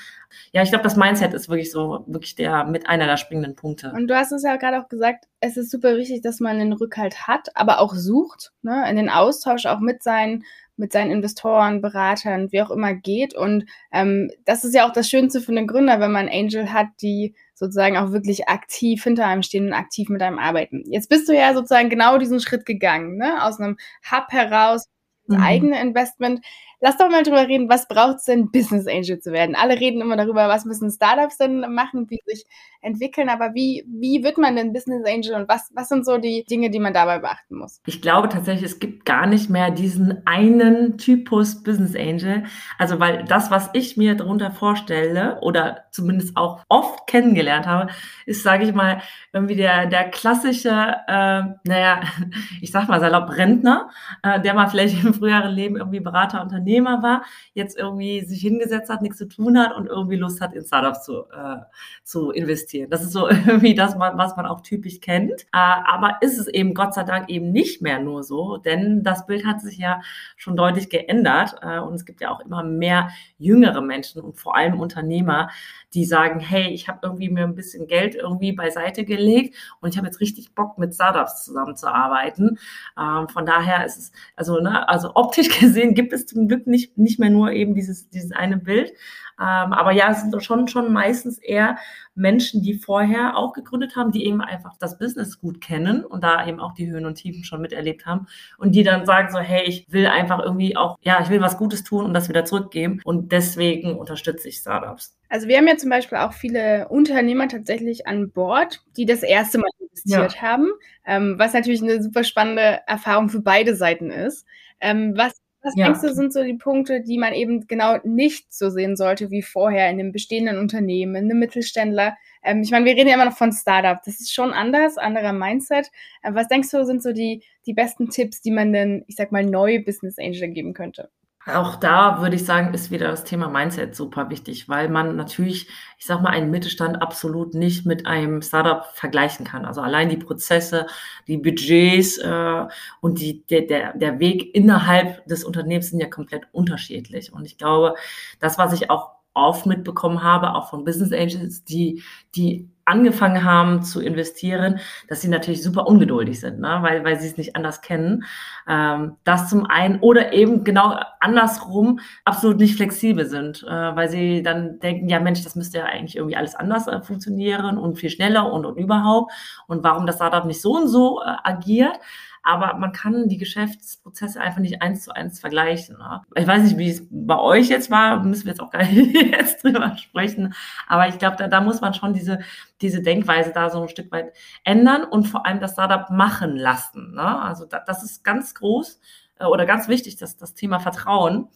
Ja, 0.51 0.62
ich 0.62 0.69
glaube, 0.69 0.84
das 0.84 0.98
Mindset 0.98 1.34
ist 1.34 1.48
wirklich 1.48 1.72
so, 1.72 2.03
wirklich 2.05 2.36
der 2.36 2.65
mit 2.65 2.89
einer 2.89 3.05
der 3.05 3.15
springenden 3.15 3.55
Punkte. 3.55 3.93
Und 3.95 4.10
du 4.10 4.15
hast 4.15 4.34
es 4.34 4.43
ja 4.43 4.57
gerade 4.57 4.81
auch 4.81 4.89
gesagt, 4.89 5.25
es 5.39 5.55
ist 5.55 5.72
super 5.72 5.95
wichtig, 5.95 6.22
dass 6.22 6.41
man 6.41 6.60
den 6.60 6.74
Rückhalt 6.74 7.27
hat, 7.27 7.48
aber 7.55 7.79
auch 7.79 7.93
sucht, 7.93 8.51
ne, 8.62 8.89
in 8.89 8.98
den 8.98 9.10
Austausch 9.10 9.67
auch 9.67 9.79
mit 9.79 10.03
seinen 10.03 10.43
mit 10.77 10.91
seinen 10.91 11.12
Investoren, 11.12 11.82
Beratern, 11.82 12.51
wie 12.51 12.62
auch 12.62 12.72
immer 12.72 12.94
geht. 12.94 13.36
Und 13.36 13.65
ähm, 13.91 14.32
das 14.46 14.63
ist 14.63 14.75
ja 14.75 14.88
auch 14.88 14.91
das 14.91 15.10
Schönste 15.10 15.41
für 15.41 15.51
einen 15.51 15.67
Gründer, 15.67 16.00
wenn 16.00 16.12
man 16.12 16.29
Angel 16.29 16.74
hat, 16.74 16.88
die 17.01 17.36
sozusagen 17.53 17.98
auch 17.98 18.12
wirklich 18.12 18.50
aktiv 18.50 19.03
hinter 19.03 19.25
einem 19.25 19.44
stehen 19.44 19.67
und 19.67 19.74
aktiv 19.74 20.10
mit 20.10 20.22
einem 20.22 20.39
arbeiten. 20.39 20.84
Jetzt 20.89 21.10
bist 21.10 21.29
du 21.29 21.34
ja 21.34 21.53
sozusagen 21.53 21.89
genau 21.89 22.17
diesen 22.17 22.39
Schritt 22.39 22.65
gegangen, 22.65 23.17
ne? 23.17 23.44
aus 23.44 23.60
einem 23.60 23.77
Hub 24.12 24.27
heraus, 24.29 24.89
das 25.27 25.38
mhm. 25.38 25.44
eigene 25.44 25.82
Investment. 25.82 26.41
Lass 26.82 26.98
doch 26.98 27.10
mal 27.10 27.24
drüber 27.24 27.48
reden, 27.48 27.70
was 27.70 27.88
braucht 27.88 28.17
es 28.17 28.25
denn, 28.25 28.51
Business 28.51 28.88
Angel 28.88 29.20
zu 29.20 29.32
werden? 29.32 29.55
Alle 29.55 29.79
reden 29.79 30.01
immer 30.01 30.17
darüber, 30.17 30.48
was 30.48 30.65
müssen 30.65 30.91
Startups 30.91 31.38
denn 31.38 31.62
machen, 31.74 32.10
wie 32.10 32.20
sich 32.25 32.46
entwickeln, 32.86 33.29
aber 33.29 33.53
wie, 33.53 33.84
wie 33.88 34.24
wird 34.24 34.38
man 34.38 34.55
denn 34.55 34.72
Business 34.72 35.03
Angel 35.05 35.34
und 35.34 35.50
was, 35.50 35.72
was 35.74 35.89
sind 35.89 36.05
so 36.05 36.17
die 36.17 36.46
Dinge, 36.46 36.70
die 36.70 36.79
man 36.79 36.94
dabei 36.94 37.20
beachten 37.20 37.58
muss? 37.58 37.82
Ich 37.86 38.01
glaube 38.01 38.29
tatsächlich, 38.29 38.72
es 38.72 38.79
gibt 38.79 39.05
gar 39.05 39.25
nicht 39.25 39.50
mehr 39.50 39.72
diesen 39.72 40.22
einen 40.25 40.98
Typus 40.98 41.63
Business 41.63 41.96
Angel. 41.96 42.44
Also, 42.77 43.00
weil 43.00 43.25
das, 43.25 43.50
was 43.50 43.70
ich 43.74 43.98
mir 43.98 44.15
darunter 44.15 44.51
vorstelle 44.51 45.39
oder 45.41 45.86
zumindest 45.91 46.38
auch 46.38 46.63
oft 46.70 47.08
kennengelernt 47.08 47.65
habe, 47.65 47.91
ist, 48.25 48.44
sage 48.44 48.65
ich 48.65 48.74
mal, 48.74 49.01
irgendwie 49.34 49.55
der, 49.55 49.88
der 49.88 50.10
klassische, 50.10 50.70
äh, 50.70 51.41
naja, 51.63 52.01
ich 52.62 52.72
sag 52.72 52.88
mal 52.88 53.00
salopp 53.00 53.36
Rentner, 53.36 53.89
äh, 54.22 54.39
der 54.39 54.53
mal 54.53 54.67
vielleicht 54.67 55.03
im 55.03 55.13
früheren 55.13 55.51
Leben 55.51 55.75
irgendwie 55.75 56.00
Berater 56.00 56.41
unter 56.41 56.60
Unternehmer 56.65 57.03
war, 57.03 57.24
jetzt 57.53 57.77
irgendwie 57.77 58.22
sich 58.22 58.41
hingesetzt 58.41 58.89
hat, 58.89 59.01
nichts 59.01 59.17
zu 59.17 59.27
tun 59.27 59.57
hat 59.60 59.75
und 59.75 59.88
irgendwie 59.88 60.15
Lust 60.15 60.41
hat, 60.41 60.53
in 60.53 60.63
Startups 60.63 61.03
zu, 61.03 61.25
äh, 61.31 61.57
zu 62.03 62.31
investieren. 62.31 62.89
Das 62.89 63.03
ist 63.03 63.12
so 63.12 63.29
irgendwie 63.29 63.75
das, 63.75 63.98
was 63.98 64.36
man 64.36 64.45
auch 64.45 64.62
typisch 64.62 65.00
kennt. 65.00 65.31
Äh, 65.31 65.45
aber 65.53 66.17
ist 66.22 66.38
es 66.38 66.48
eben 66.48 66.74
Gott 66.74 66.93
sei 66.93 67.03
Dank 67.03 67.29
eben 67.29 67.51
nicht 67.51 67.81
mehr 67.81 68.00
nur 68.00 68.24
so, 68.24 68.57
denn 68.57 69.03
das 69.03 69.25
Bild 69.25 69.45
hat 69.45 69.62
sich 69.62 69.77
ja 69.77 70.01
schon 70.36 70.55
deutlich 70.55 70.89
geändert 70.89 71.55
äh, 71.62 71.79
und 71.79 71.93
es 71.93 72.05
gibt 72.05 72.22
ja 72.22 72.31
auch 72.31 72.39
immer 72.39 72.63
mehr 72.63 73.10
jüngere 73.38 73.81
Menschen 73.81 74.22
und 74.22 74.38
vor 74.38 74.55
allem 74.55 74.79
Unternehmer, 74.79 75.50
die 75.93 76.05
sagen, 76.05 76.39
hey, 76.39 76.69
ich 76.69 76.88
habe 76.88 77.00
irgendwie 77.03 77.29
mir 77.29 77.43
ein 77.43 77.55
bisschen 77.55 77.88
Geld 77.88 78.15
irgendwie 78.15 78.51
beiseite 78.51 79.05
gelegt 79.05 79.55
und 79.79 79.89
ich 79.89 79.98
habe 79.98 80.07
jetzt 80.07 80.19
richtig 80.19 80.53
Bock, 80.53 80.77
mit 80.77 80.93
Startups 80.93 81.45
zusammenzuarbeiten. 81.45 82.60
Ähm, 83.00 83.29
von 83.29 83.45
daher 83.45 83.86
ist 83.86 83.98
es, 83.98 84.12
also, 84.36 84.60
ne, 84.60 84.88
also 84.89 85.12
optisch 85.15 85.60
gesehen 85.60 85.93
gibt 85.95 86.13
es 86.13 86.25
zum 86.25 86.48
Glück 86.48 86.54
nicht, 86.65 86.97
nicht 86.97 87.19
mehr 87.19 87.29
nur 87.29 87.51
eben 87.51 87.75
dieses, 87.75 88.09
dieses 88.09 88.31
eine 88.31 88.57
Bild. 88.57 88.93
Ähm, 89.38 89.74
aber 89.74 89.91
ja, 89.91 90.12
es 90.12 90.21
sind 90.21 90.41
schon, 90.43 90.67
schon 90.67 90.93
meistens 90.93 91.38
eher 91.39 91.77
Menschen, 92.13 92.62
die 92.62 92.75
vorher 92.75 93.35
auch 93.38 93.51
gegründet 93.51 93.95
haben, 93.97 94.12
die 94.12 94.25
eben 94.25 94.39
einfach 94.41 94.77
das 94.79 94.97
Business 94.97 95.39
gut 95.41 95.59
kennen 95.59 96.05
und 96.05 96.24
da 96.24 96.47
eben 96.47 96.62
auch 96.62 96.74
die 96.74 96.89
Höhen 96.89 97.05
und 97.05 97.15
Tiefen 97.15 97.43
schon 97.43 97.62
miterlebt 97.62 98.05
haben 98.05 98.27
und 98.57 98.74
die 98.74 98.83
dann 98.83 99.05
sagen 99.05 99.31
so, 99.31 99.39
hey, 99.39 99.63
ich 99.65 99.85
will 99.89 100.07
einfach 100.07 100.39
irgendwie 100.39 100.77
auch, 100.77 100.97
ja, 101.01 101.21
ich 101.21 101.29
will 101.29 101.41
was 101.41 101.57
Gutes 101.57 101.83
tun 101.83 102.05
und 102.05 102.13
das 102.13 102.29
wieder 102.29 102.45
zurückgeben 102.45 103.01
und 103.03 103.33
deswegen 103.33 103.97
unterstütze 103.97 104.47
ich 104.47 104.57
Startups. 104.57 105.17
Also 105.27 105.50
wir 105.50 105.57
haben 105.57 105.67
ja 105.67 105.75
zum 105.75 105.89
Beispiel 105.89 106.19
auch 106.19 106.31
viele 106.31 106.88
Unternehmer 106.88 107.50
tatsächlich 107.50 108.07
an 108.07 108.31
Bord, 108.31 108.83
die 108.95 109.05
das 109.05 109.21
erste 109.21 109.57
Mal 109.57 109.69
investiert 109.79 110.35
ja. 110.35 110.41
haben, 110.41 110.71
ähm, 111.05 111.35
was 111.38 111.53
natürlich 111.53 111.81
eine 111.81 112.01
super 112.01 112.24
spannende 112.24 112.79
Erfahrung 112.88 113.27
für 113.27 113.41
beide 113.41 113.75
Seiten 113.75 114.12
ist. 114.12 114.45
Ähm, 114.79 115.13
was 115.15 115.33
was 115.65 115.75
ja. 115.75 115.86
denkst 115.86 116.01
du, 116.01 116.13
sind 116.13 116.31
so 116.31 116.43
die 116.43 116.53
Punkte, 116.53 117.01
die 117.01 117.17
man 117.17 117.34
eben 117.34 117.67
genau 117.67 117.98
nicht 118.03 118.53
so 118.53 118.69
sehen 118.69 118.95
sollte 118.95 119.31
wie 119.31 119.41
vorher 119.41 119.89
in 119.89 120.00
einem 120.00 120.12
bestehenden 120.12 120.60
Unternehmen, 120.60 121.15
in 121.15 121.24
einem 121.25 121.39
Mittelständler? 121.39 122.15
Ähm, 122.43 122.62
ich 122.62 122.72
meine, 122.72 122.86
wir 122.86 122.93
reden 122.93 123.10
ja 123.10 123.15
immer 123.15 123.25
noch 123.25 123.38
von 123.38 123.51
Startup. 123.51 124.00
Das 124.05 124.19
ist 124.19 124.34
schon 124.34 124.53
anders, 124.53 124.98
anderer 124.98 125.34
Mindset. 125.34 125.89
Äh, 126.22 126.34
was 126.34 126.48
denkst 126.48 126.69
du, 126.72 126.86
sind 126.86 127.01
so 127.01 127.12
die, 127.12 127.43
die 127.65 127.74
besten 127.74 128.10
Tipps, 128.10 128.41
die 128.41 128.51
man 128.51 128.72
denn, 128.72 129.03
ich 129.07 129.15
sag 129.15 129.31
mal, 129.31 129.43
neue 129.43 129.81
Business 129.81 130.19
Angel 130.19 130.50
geben 130.50 130.74
könnte? 130.74 131.10
Auch 131.48 131.75
da 131.75 132.22
würde 132.22 132.36
ich 132.38 132.44
sagen, 132.44 132.74
ist 132.74 132.90
wieder 132.90 133.08
das 133.08 133.24
Thema 133.24 133.50
Mindset 133.50 133.96
super 133.96 134.32
wichtig, 134.32 134.68
weil 134.68 134.90
man 134.90 135.16
natürlich, 135.16 135.68
ich 136.00 136.06
sag 136.06 136.22
mal, 136.24 136.32
einen 136.32 136.50
Mittelstand 136.50 137.04
absolut 137.04 137.54
nicht 137.54 137.86
mit 137.86 138.08
einem 138.08 138.42
Startup 138.42 138.84
vergleichen 138.96 139.46
kann. 139.46 139.64
Also 139.64 139.82
allein 139.82 140.10
die 140.10 140.18
Prozesse, 140.18 140.88
die 141.28 141.38
Budgets 141.38 142.18
äh, 142.18 142.66
und 143.00 143.20
die, 143.20 143.46
der, 143.46 143.62
der, 143.62 143.94
der 143.96 144.20
Weg 144.20 144.56
innerhalb 144.56 145.24
des 145.28 145.44
Unternehmens 145.44 145.92
sind 145.92 146.00
ja 146.00 146.08
komplett 146.10 146.48
unterschiedlich. 146.52 147.32
Und 147.32 147.46
ich 147.46 147.60
glaube, 147.60 147.94
das, 148.40 148.58
was 148.58 148.74
ich 148.74 148.90
auch 148.90 149.12
oft 149.36 149.68
mitbekommen 149.68 150.24
habe, 150.24 150.56
auch 150.56 150.72
von 150.72 150.84
Business 150.84 151.12
Angels, 151.12 151.64
die, 151.64 152.02
die 152.36 152.70
angefangen 152.86 153.44
haben 153.44 153.82
zu 153.82 154.00
investieren, 154.00 154.80
dass 155.08 155.22
sie 155.22 155.27
natürlich 155.27 155.63
super 155.63 155.88
ungeduldig 155.88 156.39
sind, 156.39 156.60
ne? 156.60 156.77
weil, 156.82 157.04
weil 157.04 157.20
sie 157.20 157.27
es 157.27 157.38
nicht 157.38 157.56
anders 157.56 157.82
kennen. 157.82 158.24
Ähm, 158.68 159.18
das 159.24 159.50
zum 159.50 159.65
einen 159.65 160.00
oder 160.00 160.34
eben 160.34 160.63
genau 160.63 160.98
andersrum 161.20 162.00
absolut 162.24 162.58
nicht 162.58 162.75
flexibel 162.75 163.25
sind, 163.25 163.63
äh, 163.63 163.96
weil 163.96 164.10
sie 164.10 164.44
dann 164.44 164.80
denken, 164.80 165.10
ja 165.10 165.20
Mensch, 165.20 165.44
das 165.44 165.56
müsste 165.56 165.80
ja 165.80 165.86
eigentlich 165.86 166.15
irgendwie 166.15 166.38
alles 166.38 166.56
anders 166.56 166.88
äh, 166.88 167.01
funktionieren 167.01 167.77
und 167.77 167.98
viel 167.98 168.12
schneller 168.12 168.54
und, 168.54 168.65
und 168.65 168.77
überhaupt 168.77 169.34
und 169.68 169.84
warum 169.84 170.06
das 170.06 170.15
Startup 170.15 170.46
nicht 170.46 170.62
so 170.62 170.75
und 170.75 170.88
so 170.88 171.22
äh, 171.22 171.36
agiert 171.44 172.00
aber 172.46 172.78
man 172.78 172.92
kann 172.92 173.28
die 173.28 173.40
Geschäftsprozesse 173.40 174.40
einfach 174.40 174.60
nicht 174.60 174.82
eins 174.82 175.04
zu 175.04 175.14
eins 175.14 175.40
vergleichen. 175.40 175.98
Ne? 175.98 176.22
Ich 176.36 176.46
weiß 176.46 176.64
nicht, 176.64 176.78
wie 176.78 176.90
es 176.92 177.06
bei 177.10 177.40
euch 177.40 177.70
jetzt 177.70 177.90
war, 177.90 178.24
müssen 178.24 178.46
wir 178.46 178.52
jetzt 178.52 178.62
auch 178.62 178.70
gar 178.70 178.84
nicht 178.84 179.16
jetzt 179.32 179.64
drüber 179.64 179.98
sprechen, 179.98 180.54
aber 180.88 181.08
ich 181.08 181.18
glaube, 181.18 181.38
da, 181.38 181.48
da 181.48 181.60
muss 181.60 181.82
man 181.82 181.96
schon 181.96 182.14
diese, 182.14 182.40
diese 182.82 183.02
Denkweise 183.02 183.52
da 183.52 183.72
so 183.72 183.82
ein 183.82 183.90
Stück 183.90 184.12
weit 184.12 184.32
ändern 184.64 185.04
und 185.04 185.28
vor 185.28 185.46
allem 185.46 185.60
das 185.60 185.72
Startup 185.72 186.10
machen 186.12 186.56
lassen. 186.56 187.16
Ne? 187.16 187.42
Also 187.42 187.66
da, 187.66 187.80
das 187.80 188.04
ist 188.04 188.24
ganz 188.24 188.54
groß 188.54 189.00
äh, 189.40 189.46
oder 189.46 189.66
ganz 189.66 189.88
wichtig, 189.88 190.18
dass 190.18 190.38
das 190.38 190.54
Thema 190.54 190.80
Vertrauen. 190.80 191.50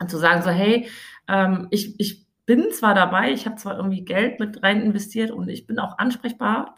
Und 0.00 0.10
zu 0.10 0.18
sagen 0.18 0.42
so, 0.42 0.50
hey, 0.50 0.88
ähm, 1.26 1.66
ich, 1.70 1.98
ich 1.98 2.27
bin 2.48 2.72
zwar 2.72 2.94
dabei, 2.94 3.30
ich 3.30 3.44
habe 3.44 3.56
zwar 3.56 3.76
irgendwie 3.76 4.00
Geld 4.00 4.40
mit 4.40 4.62
rein 4.62 4.80
investiert 4.80 5.30
und 5.30 5.50
ich 5.50 5.66
bin 5.66 5.78
auch 5.78 5.98
ansprechbar, 5.98 6.76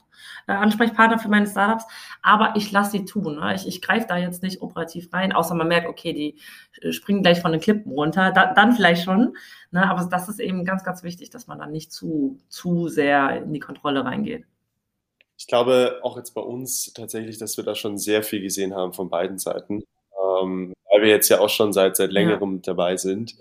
äh, 0.48 0.52
Ansprechpartner 0.52 1.20
für 1.20 1.28
meine 1.28 1.46
Startups, 1.46 1.84
aber 2.22 2.54
ich 2.56 2.72
lasse 2.72 2.90
sie 2.90 3.04
tun. 3.04 3.36
Ne? 3.36 3.54
Ich, 3.54 3.68
ich 3.68 3.80
greife 3.80 4.08
da 4.08 4.16
jetzt 4.16 4.42
nicht 4.42 4.62
operativ 4.62 5.12
rein, 5.12 5.32
außer 5.32 5.54
man 5.54 5.68
merkt, 5.68 5.86
okay, 5.86 6.12
die 6.12 6.34
äh, 6.82 6.90
springen 6.90 7.22
gleich 7.22 7.40
von 7.40 7.52
den 7.52 7.60
Klippen 7.60 7.92
runter, 7.92 8.32
da, 8.32 8.52
dann 8.52 8.72
vielleicht 8.72 9.04
schon. 9.04 9.36
Ne? 9.70 9.88
Aber 9.88 10.04
das 10.10 10.28
ist 10.28 10.40
eben 10.40 10.64
ganz, 10.64 10.82
ganz 10.82 11.04
wichtig, 11.04 11.30
dass 11.30 11.46
man 11.46 11.60
dann 11.60 11.70
nicht 11.70 11.92
zu, 11.92 12.40
zu 12.48 12.88
sehr 12.88 13.44
in 13.44 13.52
die 13.52 13.60
Kontrolle 13.60 14.04
reingeht. 14.04 14.46
Ich 15.38 15.46
glaube 15.46 16.00
auch 16.02 16.16
jetzt 16.16 16.34
bei 16.34 16.42
uns 16.42 16.92
tatsächlich, 16.94 17.38
dass 17.38 17.56
wir 17.56 17.62
da 17.62 17.76
schon 17.76 17.96
sehr 17.96 18.24
viel 18.24 18.42
gesehen 18.42 18.74
haben 18.74 18.92
von 18.92 19.08
beiden 19.08 19.38
Seiten, 19.38 19.84
ähm, 20.42 20.72
weil 20.90 21.02
wir 21.02 21.10
jetzt 21.10 21.28
ja 21.28 21.38
auch 21.38 21.48
schon 21.48 21.72
seit, 21.72 21.94
seit 21.94 22.10
längerem 22.10 22.56
ja. 22.56 22.62
dabei 22.64 22.96
sind. 22.96 23.36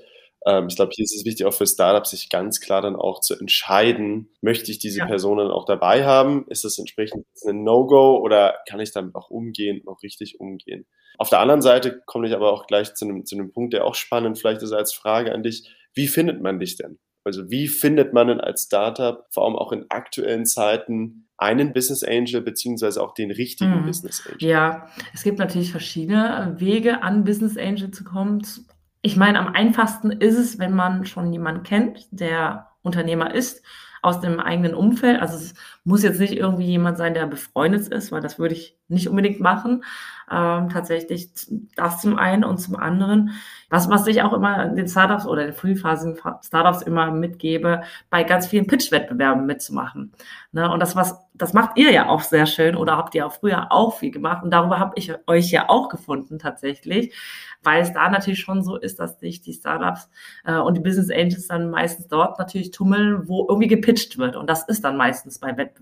Ähm, 0.46 0.68
ich 0.70 0.76
glaube, 0.76 0.92
hier 0.96 1.04
ist 1.04 1.16
es 1.16 1.26
wichtig, 1.26 1.46
auch 1.46 1.54
für 1.54 1.68
Startups, 1.68 2.12
sich 2.12 2.30
ganz 2.30 2.60
klar 2.60 2.82
dann 2.82 2.96
auch 2.96 3.22
zu 3.22 3.38
entscheiden, 3.38 4.30
möchte 4.42 4.72
ich 4.72 4.80
diese 4.80 5.00
ja. 5.00 5.06
Personen 5.06 5.52
auch 5.52 5.66
dabei 5.66 6.06
haben? 6.06 6.46
Ist 6.48 6.64
das 6.64 6.78
entsprechend 6.78 7.26
ein 7.46 7.64
No-Go 7.64 8.18
oder 8.18 8.58
kann 8.68 8.80
ich 8.80 8.92
damit 8.92 9.16
auch 9.16 9.30
umgehen, 9.30 9.82
auch 9.88 10.02
richtig 10.04 10.40
umgehen? 10.40 10.86
Auf 11.18 11.30
der 11.30 11.40
anderen 11.40 11.62
Seite 11.62 12.02
komme 12.06 12.28
ich 12.28 12.34
aber 12.34 12.54
auch 12.54 12.66
gleich 12.68 12.96
zu 12.96 13.06
einem, 13.06 13.26
zu 13.26 13.36
einem 13.36 13.52
Punkt, 13.52 13.74
der 13.74 13.86
auch 13.86 13.96
spannend 13.96 14.40
vielleicht 14.40 14.62
ist 14.62 14.72
als 14.72 14.94
Frage 14.94 15.34
an 15.34 15.44
dich. 15.44 15.70
Wie 15.94 16.08
findet 16.08 16.42
man 16.42 16.60
dich 16.60 16.78
denn? 16.78 17.00
Also 17.26 17.52
wie 17.52 17.68
findet 17.68 18.14
man 18.14 18.28
denn 18.28 18.40
als 18.40 18.64
Startup, 18.64 19.26
vor 19.30 19.46
allem 19.46 19.58
auch 19.58 19.74
in 19.74 19.86
aktuellen 19.90 20.46
Zeiten, 20.46 21.28
einen 21.38 21.74
Business 21.74 22.04
Angel 22.04 22.42
beziehungsweise 22.42 23.02
auch 23.02 23.14
den 23.14 23.32
richtigen 23.32 23.82
mhm. 23.82 23.86
Business 23.86 24.26
Angel? 24.26 24.50
Ja, 24.50 24.88
es 25.14 25.24
gibt 25.24 25.40
natürlich 25.40 25.72
verschiedene 25.72 26.56
Wege, 26.58 27.04
an 27.04 27.26
Business 27.26 27.58
Angel 27.58 27.92
zu 27.92 28.04
kommen. 28.04 28.42
Ich 29.02 29.16
meine, 29.16 29.40
am 29.40 29.48
einfachsten 29.54 30.12
ist 30.12 30.38
es, 30.38 30.60
wenn 30.60 30.74
man 30.74 31.06
schon 31.06 31.32
jemanden 31.32 31.64
kennt, 31.64 32.08
der 32.12 32.72
Unternehmer 32.82 33.34
ist, 33.34 33.64
aus 34.02 34.22
dem 34.22 34.40
eigenen 34.40 34.74
Umfeld. 34.74 35.22
Also 35.22 35.36
es 35.36 35.54
muss 35.90 36.04
jetzt 36.04 36.20
nicht 36.20 36.34
irgendwie 36.34 36.66
jemand 36.66 36.98
sein, 36.98 37.16
der 37.16 37.26
befreundet 37.26 37.88
ist, 37.88 38.12
weil 38.12 38.22
das 38.22 38.38
würde 38.38 38.54
ich 38.54 38.78
nicht 38.90 39.10
unbedingt 39.10 39.40
machen. 39.40 39.84
Ähm, 40.32 40.70
tatsächlich 40.70 41.30
das 41.76 42.02
zum 42.02 42.16
einen 42.20 42.44
und 42.44 42.60
zum 42.60 42.76
anderen. 42.76 43.32
Was, 43.72 43.90
was 43.90 44.06
ich 44.06 44.22
auch 44.22 44.34
immer 44.34 44.68
den 44.68 44.88
Startups 44.88 45.26
oder 45.26 45.44
den 45.44 45.54
frühphasigen 45.54 46.20
Startups 46.44 46.84
immer 46.84 47.10
mitgebe, 47.10 47.82
bei 48.12 48.24
ganz 48.24 48.46
vielen 48.46 48.68
Pitch-Wettbewerben 48.68 49.48
mitzumachen. 49.48 50.12
Ne? 50.52 50.72
Und 50.72 50.80
das, 50.80 50.96
was, 50.96 51.20
das 51.34 51.54
macht 51.54 51.78
ihr 51.78 51.92
ja 51.92 52.08
auch 52.10 52.22
sehr 52.22 52.46
schön 52.46 52.76
oder 52.76 52.96
habt 52.96 53.16
ihr 53.16 53.26
auch 53.26 53.34
früher 53.34 53.72
auch 53.72 53.98
viel 53.98 54.12
gemacht. 54.12 54.44
Und 54.44 54.52
darüber 54.52 54.78
habe 54.78 54.94
ich 54.96 55.12
euch 55.26 55.50
ja 55.50 55.68
auch 55.70 55.90
gefunden 55.90 56.38
tatsächlich, 56.38 57.16
weil 57.64 57.82
es 57.82 57.94
da 57.94 58.10
natürlich 58.10 58.40
schon 58.40 58.62
so 58.62 58.76
ist, 58.76 59.00
dass 59.00 59.20
sich 59.20 59.42
die 59.42 59.54
Startups 59.54 60.12
äh, 60.46 60.58
und 60.58 60.78
die 60.78 60.82
Business 60.82 61.10
Angels 61.10 61.48
dann 61.48 61.72
meistens 61.72 62.08
dort 62.08 62.38
natürlich 62.38 62.70
tummeln, 62.70 63.28
wo 63.28 63.48
irgendwie 63.50 63.68
gepitcht 63.68 64.20
wird. 64.20 64.36
Und 64.36 64.48
das 64.48 64.68
ist 64.68 64.84
dann 64.84 64.98
meistens 64.98 65.40
bei 65.40 65.58
Wettbewerben 65.58 65.79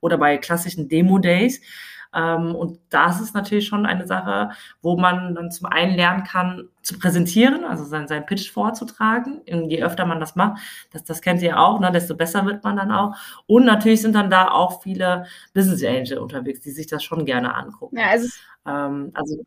oder 0.00 0.18
bei 0.18 0.38
klassischen 0.38 0.88
Demo-Days. 0.88 1.60
Ähm, 2.14 2.54
und 2.54 2.80
das 2.88 3.20
ist 3.20 3.34
natürlich 3.34 3.66
schon 3.66 3.84
eine 3.84 4.06
Sache, 4.06 4.50
wo 4.80 4.96
man 4.96 5.34
dann 5.34 5.50
zum 5.50 5.66
einen 5.66 5.94
lernen 5.94 6.24
kann, 6.24 6.68
zu 6.82 6.98
präsentieren, 6.98 7.64
also 7.64 7.84
sein, 7.84 8.08
sein 8.08 8.24
Pitch 8.24 8.50
vorzutragen. 8.50 9.42
Und 9.50 9.70
je 9.70 9.82
öfter 9.82 10.06
man 10.06 10.20
das 10.20 10.34
macht, 10.34 10.62
das, 10.92 11.04
das 11.04 11.20
kennt 11.20 11.42
ihr 11.42 11.60
auch, 11.60 11.78
ne, 11.78 11.92
desto 11.92 12.16
besser 12.16 12.46
wird 12.46 12.64
man 12.64 12.76
dann 12.76 12.90
auch. 12.90 13.16
Und 13.46 13.66
natürlich 13.66 14.02
sind 14.02 14.14
dann 14.14 14.30
da 14.30 14.50
auch 14.50 14.82
viele 14.82 15.26
Business 15.52 15.84
Angel 15.84 16.18
unterwegs, 16.18 16.60
die 16.60 16.70
sich 16.70 16.86
das 16.86 17.04
schon 17.04 17.26
gerne 17.26 17.54
angucken. 17.54 17.98
Ja, 17.98 18.06
also, 18.10 18.28
ähm, 18.66 19.10
also 19.14 19.44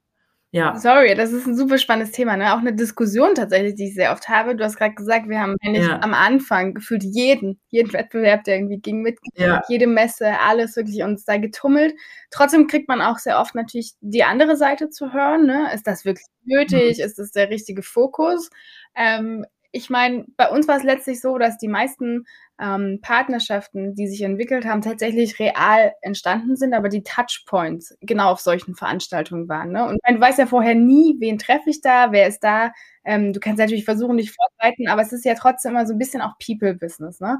ja. 0.51 0.75
Sorry, 0.75 1.13
das 1.13 1.32
ist 1.32 1.46
ein 1.46 1.56
super 1.56 1.77
spannendes 1.77 2.12
Thema, 2.12 2.36
ne? 2.36 2.53
Auch 2.53 2.60
eine 2.60 2.74
Diskussion 2.74 3.36
tatsächlich, 3.36 3.75
die 3.75 3.89
ich 3.89 3.94
sehr 3.94 4.12
oft 4.12 4.27
habe. 4.29 4.56
Du 4.56 4.63
hast 4.63 4.77
gerade 4.77 4.96
gesagt, 4.96 5.29
wir 5.29 5.39
haben 5.39 5.56
eigentlich 5.63 5.86
ja. 5.86 6.01
am 6.01 6.15
Anfang 6.15 6.74
gefühlt 6.74 7.03
jeden, 7.03 7.60
jeden 7.70 7.94
Wettbewerb, 7.94 8.44
der 8.46 8.56
irgendwie 8.56 8.79
ging, 8.79 9.01
mit, 9.01 9.20
ja. 9.36 9.62
jede 9.70 9.86
Messe, 9.86 10.39
alles 10.39 10.75
wirklich 10.75 11.03
uns 11.03 11.24
da 11.24 11.38
getummelt. 11.38 11.94
Trotzdem 12.32 12.65
kriegt 12.65 12.88
man 12.88 13.01
auch 13.01 13.20
sehr 13.20 13.39
oft 13.39 13.53
natürlich 13.53 13.94
die 14.01 14.24
andere 14.24 14.56
Seite 14.56 14.89
zu 14.89 15.13
hören, 15.13 15.46
ne? 15.46 15.72
Ist 15.74 15.86
das 15.86 16.03
wirklich 16.03 16.25
nötig? 16.46 16.98
Mhm. 16.98 17.03
Ist 17.03 17.20
das 17.20 17.32
der 17.32 17.50
richtige 17.50 17.84
Fokus? 17.84 18.50
Ähm, 18.96 19.46
ich 19.71 19.89
meine, 19.89 20.25
bei 20.35 20.49
uns 20.49 20.67
war 20.67 20.77
es 20.77 20.83
letztlich 20.83 21.21
so, 21.21 21.38
dass 21.38 21.57
die 21.57 21.67
meisten 21.67 22.25
ähm, 22.59 22.99
Partnerschaften, 23.01 23.93
die 23.95 24.07
sich 24.07 24.21
entwickelt 24.21 24.65
haben, 24.65 24.81
tatsächlich 24.81 25.39
real 25.39 25.93
entstanden 26.01 26.55
sind, 26.55 26.73
aber 26.73 26.89
die 26.89 27.03
Touchpoints 27.03 27.95
genau 28.01 28.31
auf 28.31 28.39
solchen 28.39 28.75
Veranstaltungen 28.75 29.47
waren. 29.47 29.71
Ne? 29.71 29.88
Und 29.88 29.99
du 30.07 30.19
weißt 30.19 30.39
ja 30.39 30.47
vorher 30.47 30.75
nie, 30.75 31.15
wen 31.19 31.38
treffe 31.38 31.69
ich 31.69 31.81
da, 31.81 32.11
wer 32.11 32.27
ist 32.27 32.43
da. 32.43 32.71
Ähm, 33.05 33.31
du 33.31 33.39
kannst 33.39 33.59
natürlich 33.59 33.85
versuchen, 33.85 34.17
dich 34.17 34.31
vorzubereiten, 34.31 34.88
aber 34.89 35.01
es 35.03 35.13
ist 35.13 35.25
ja 35.25 35.35
trotzdem 35.35 35.71
immer 35.71 35.85
so 35.85 35.93
ein 35.93 35.99
bisschen 35.99 36.21
auch 36.21 36.33
People-Business. 36.43 37.19
Ne? 37.19 37.39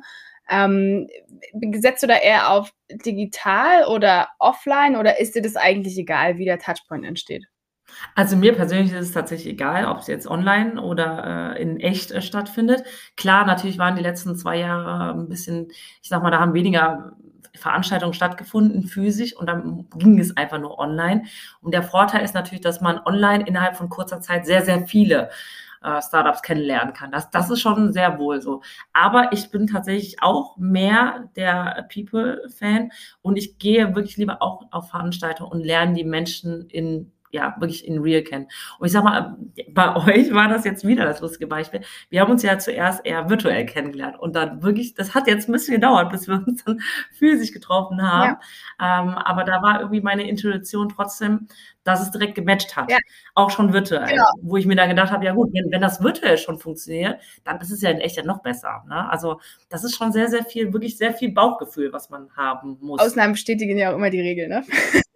Ähm, 0.50 1.08
setzt 1.74 2.04
du 2.04 2.08
da 2.08 2.16
eher 2.18 2.52
auf 2.52 2.72
digital 3.06 3.86
oder 3.86 4.30
offline 4.40 4.96
oder 4.96 5.20
ist 5.20 5.36
dir 5.36 5.42
das 5.42 5.56
eigentlich 5.56 5.98
egal, 5.98 6.38
wie 6.38 6.46
der 6.46 6.60
Touchpoint 6.60 7.06
entsteht? 7.06 7.46
Also 8.16 8.36
mir 8.36 8.56
persönlich 8.56 8.92
ist 8.94 9.08
es 9.08 9.12
tatsächlich 9.12 9.54
egal, 9.54 9.86
ob 9.86 10.00
es 10.00 10.08
jetzt 10.08 10.28
online 10.28 10.82
oder 10.82 11.56
äh, 11.56 11.62
in 11.62 11.80
echt 11.80 12.12
äh, 12.12 12.22
stattfindet. 12.22 12.84
Klar, 13.16 13.46
natürlich 13.46 13.78
waren 13.78 13.96
die 13.96 14.02
letzten 14.02 14.36
zwei 14.36 14.58
Jahre 14.58 15.14
ein 15.14 15.30
bisschen, 15.30 15.68
ich 16.02 16.10
sag 16.10 16.24
mal, 16.24 16.32
da 16.32 16.40
haben 16.40 16.54
weniger 16.54 17.14
Veranstaltungen 17.56 18.14
stattgefunden, 18.14 18.84
physisch, 18.84 19.36
und 19.36 19.48
dann 19.48 19.88
ging 19.96 20.20
es 20.20 20.36
einfach 20.38 20.60
nur 20.60 20.80
online. 20.80 21.24
Und 21.62 21.74
der 21.74 21.84
Vorteil 21.84 22.24
ist 22.24 22.36
natürlich, 22.36 22.62
dass 22.62 22.82
man 22.82 23.00
online 23.06 23.46
innerhalb 23.46 23.76
von 23.76 23.90
kurzer 23.90 24.22
Zeit 24.22 24.46
sehr, 24.46 24.64
sehr 24.64 24.88
viele 24.88 25.30
äh, 25.82 26.02
Startups 26.02 26.42
kennenlernen 26.42 26.94
kann. 26.94 27.12
Das, 27.12 27.30
das 27.30 27.50
ist 27.50 27.62
schon 27.62 27.94
sehr 27.94 28.20
wohl 28.20 28.42
so. 28.42 28.62
Aber 28.94 29.32
ich 29.32 29.50
bin 29.52 29.68
tatsächlich 29.68 30.22
auch 30.22 30.58
mehr 30.58 31.30
der 31.36 31.88
People-Fan 31.94 32.92
und 33.22 33.38
ich 33.38 33.58
gehe 33.58 33.96
wirklich 33.96 34.18
lieber 34.18 34.42
auch 34.42 34.64
auf 34.72 34.90
Veranstaltungen 34.90 35.52
und 35.52 35.64
lerne 35.64 35.94
die 35.94 36.04
Menschen 36.04 36.68
in 36.70 37.12
ja, 37.32 37.56
wirklich 37.60 37.86
in 37.88 38.00
real 38.00 38.22
kennen. 38.24 38.48
Und 38.80 38.88
ich 38.88 38.94
sag 38.94 39.04
mal, 39.04 39.38
bei 39.70 39.96
euch 40.18 40.34
war 40.34 40.48
das 40.48 40.66
jetzt 40.66 40.86
wieder 40.86 41.06
das 41.06 41.22
lustige 41.22 41.48
Beispiel. 41.48 41.82
Wir 42.10 42.22
haben 42.22 42.32
uns 42.32 42.44
ja 42.44 42.58
zuerst 42.58 43.06
eher 43.06 43.30
virtuell 43.30 43.66
kennengelernt 43.66 44.20
und 44.20 44.36
dann 44.36 44.64
wirklich, 44.64 44.94
das 44.94 45.14
hat 45.14 45.28
jetzt 45.28 45.48
ein 45.48 45.52
bisschen 45.52 45.76
gedauert, 45.76 46.12
bis 46.12 46.28
wir 46.28 46.44
uns 46.46 46.64
dann 46.64 46.82
physisch 47.18 47.52
getroffen 47.52 48.02
haben. 48.02 48.38
Ja. 48.80 49.02
Ähm, 49.02 49.10
aber 49.10 49.44
da 49.44 49.62
war 49.62 49.80
irgendwie 49.80 50.02
meine 50.02 50.28
Intuition 50.28 50.90
trotzdem, 50.90 51.48
dass 51.84 52.02
es 52.02 52.12
direkt 52.12 52.36
gematcht 52.36 52.76
hat. 52.76 52.92
Ja. 52.92 52.98
Auch 53.36 53.50
schon 53.50 53.74
virtuell. 53.74 54.10
Genau. 54.10 54.26
Wo 54.42 54.58
ich 54.58 54.66
mir 54.66 54.76
dann 54.76 54.90
gedacht 54.90 55.12
habe, 55.12 55.26
ja 55.26 55.34
gut, 55.34 55.50
wenn, 55.54 55.72
wenn 55.72 55.82
das 55.82 56.04
virtuell 56.04 56.38
schon 56.38 56.60
funktioniert, 56.60 57.20
dann 57.44 57.60
ist 57.62 57.72
es 57.72 57.82
ja 57.82 57.90
in 57.90 58.00
echt 58.00 58.18
ja 58.18 58.24
noch 58.24 58.42
besser. 58.42 58.84
Ne? 58.88 59.10
Also 59.10 59.40
das 59.70 59.84
ist 59.84 59.96
schon 59.96 60.12
sehr, 60.12 60.28
sehr 60.28 60.44
viel, 60.44 60.74
wirklich 60.74 60.98
sehr 60.98 61.14
viel 61.14 61.32
Bauchgefühl, 61.32 61.94
was 61.94 62.10
man 62.10 62.30
haben 62.36 62.78
muss. 62.82 63.00
Ausnahmen 63.00 63.34
bestätigen 63.34 63.78
ja 63.78 63.92
auch 63.92 63.96
immer 63.96 64.10
die 64.10 64.22
Regel, 64.22 64.48
ne? 64.48 64.64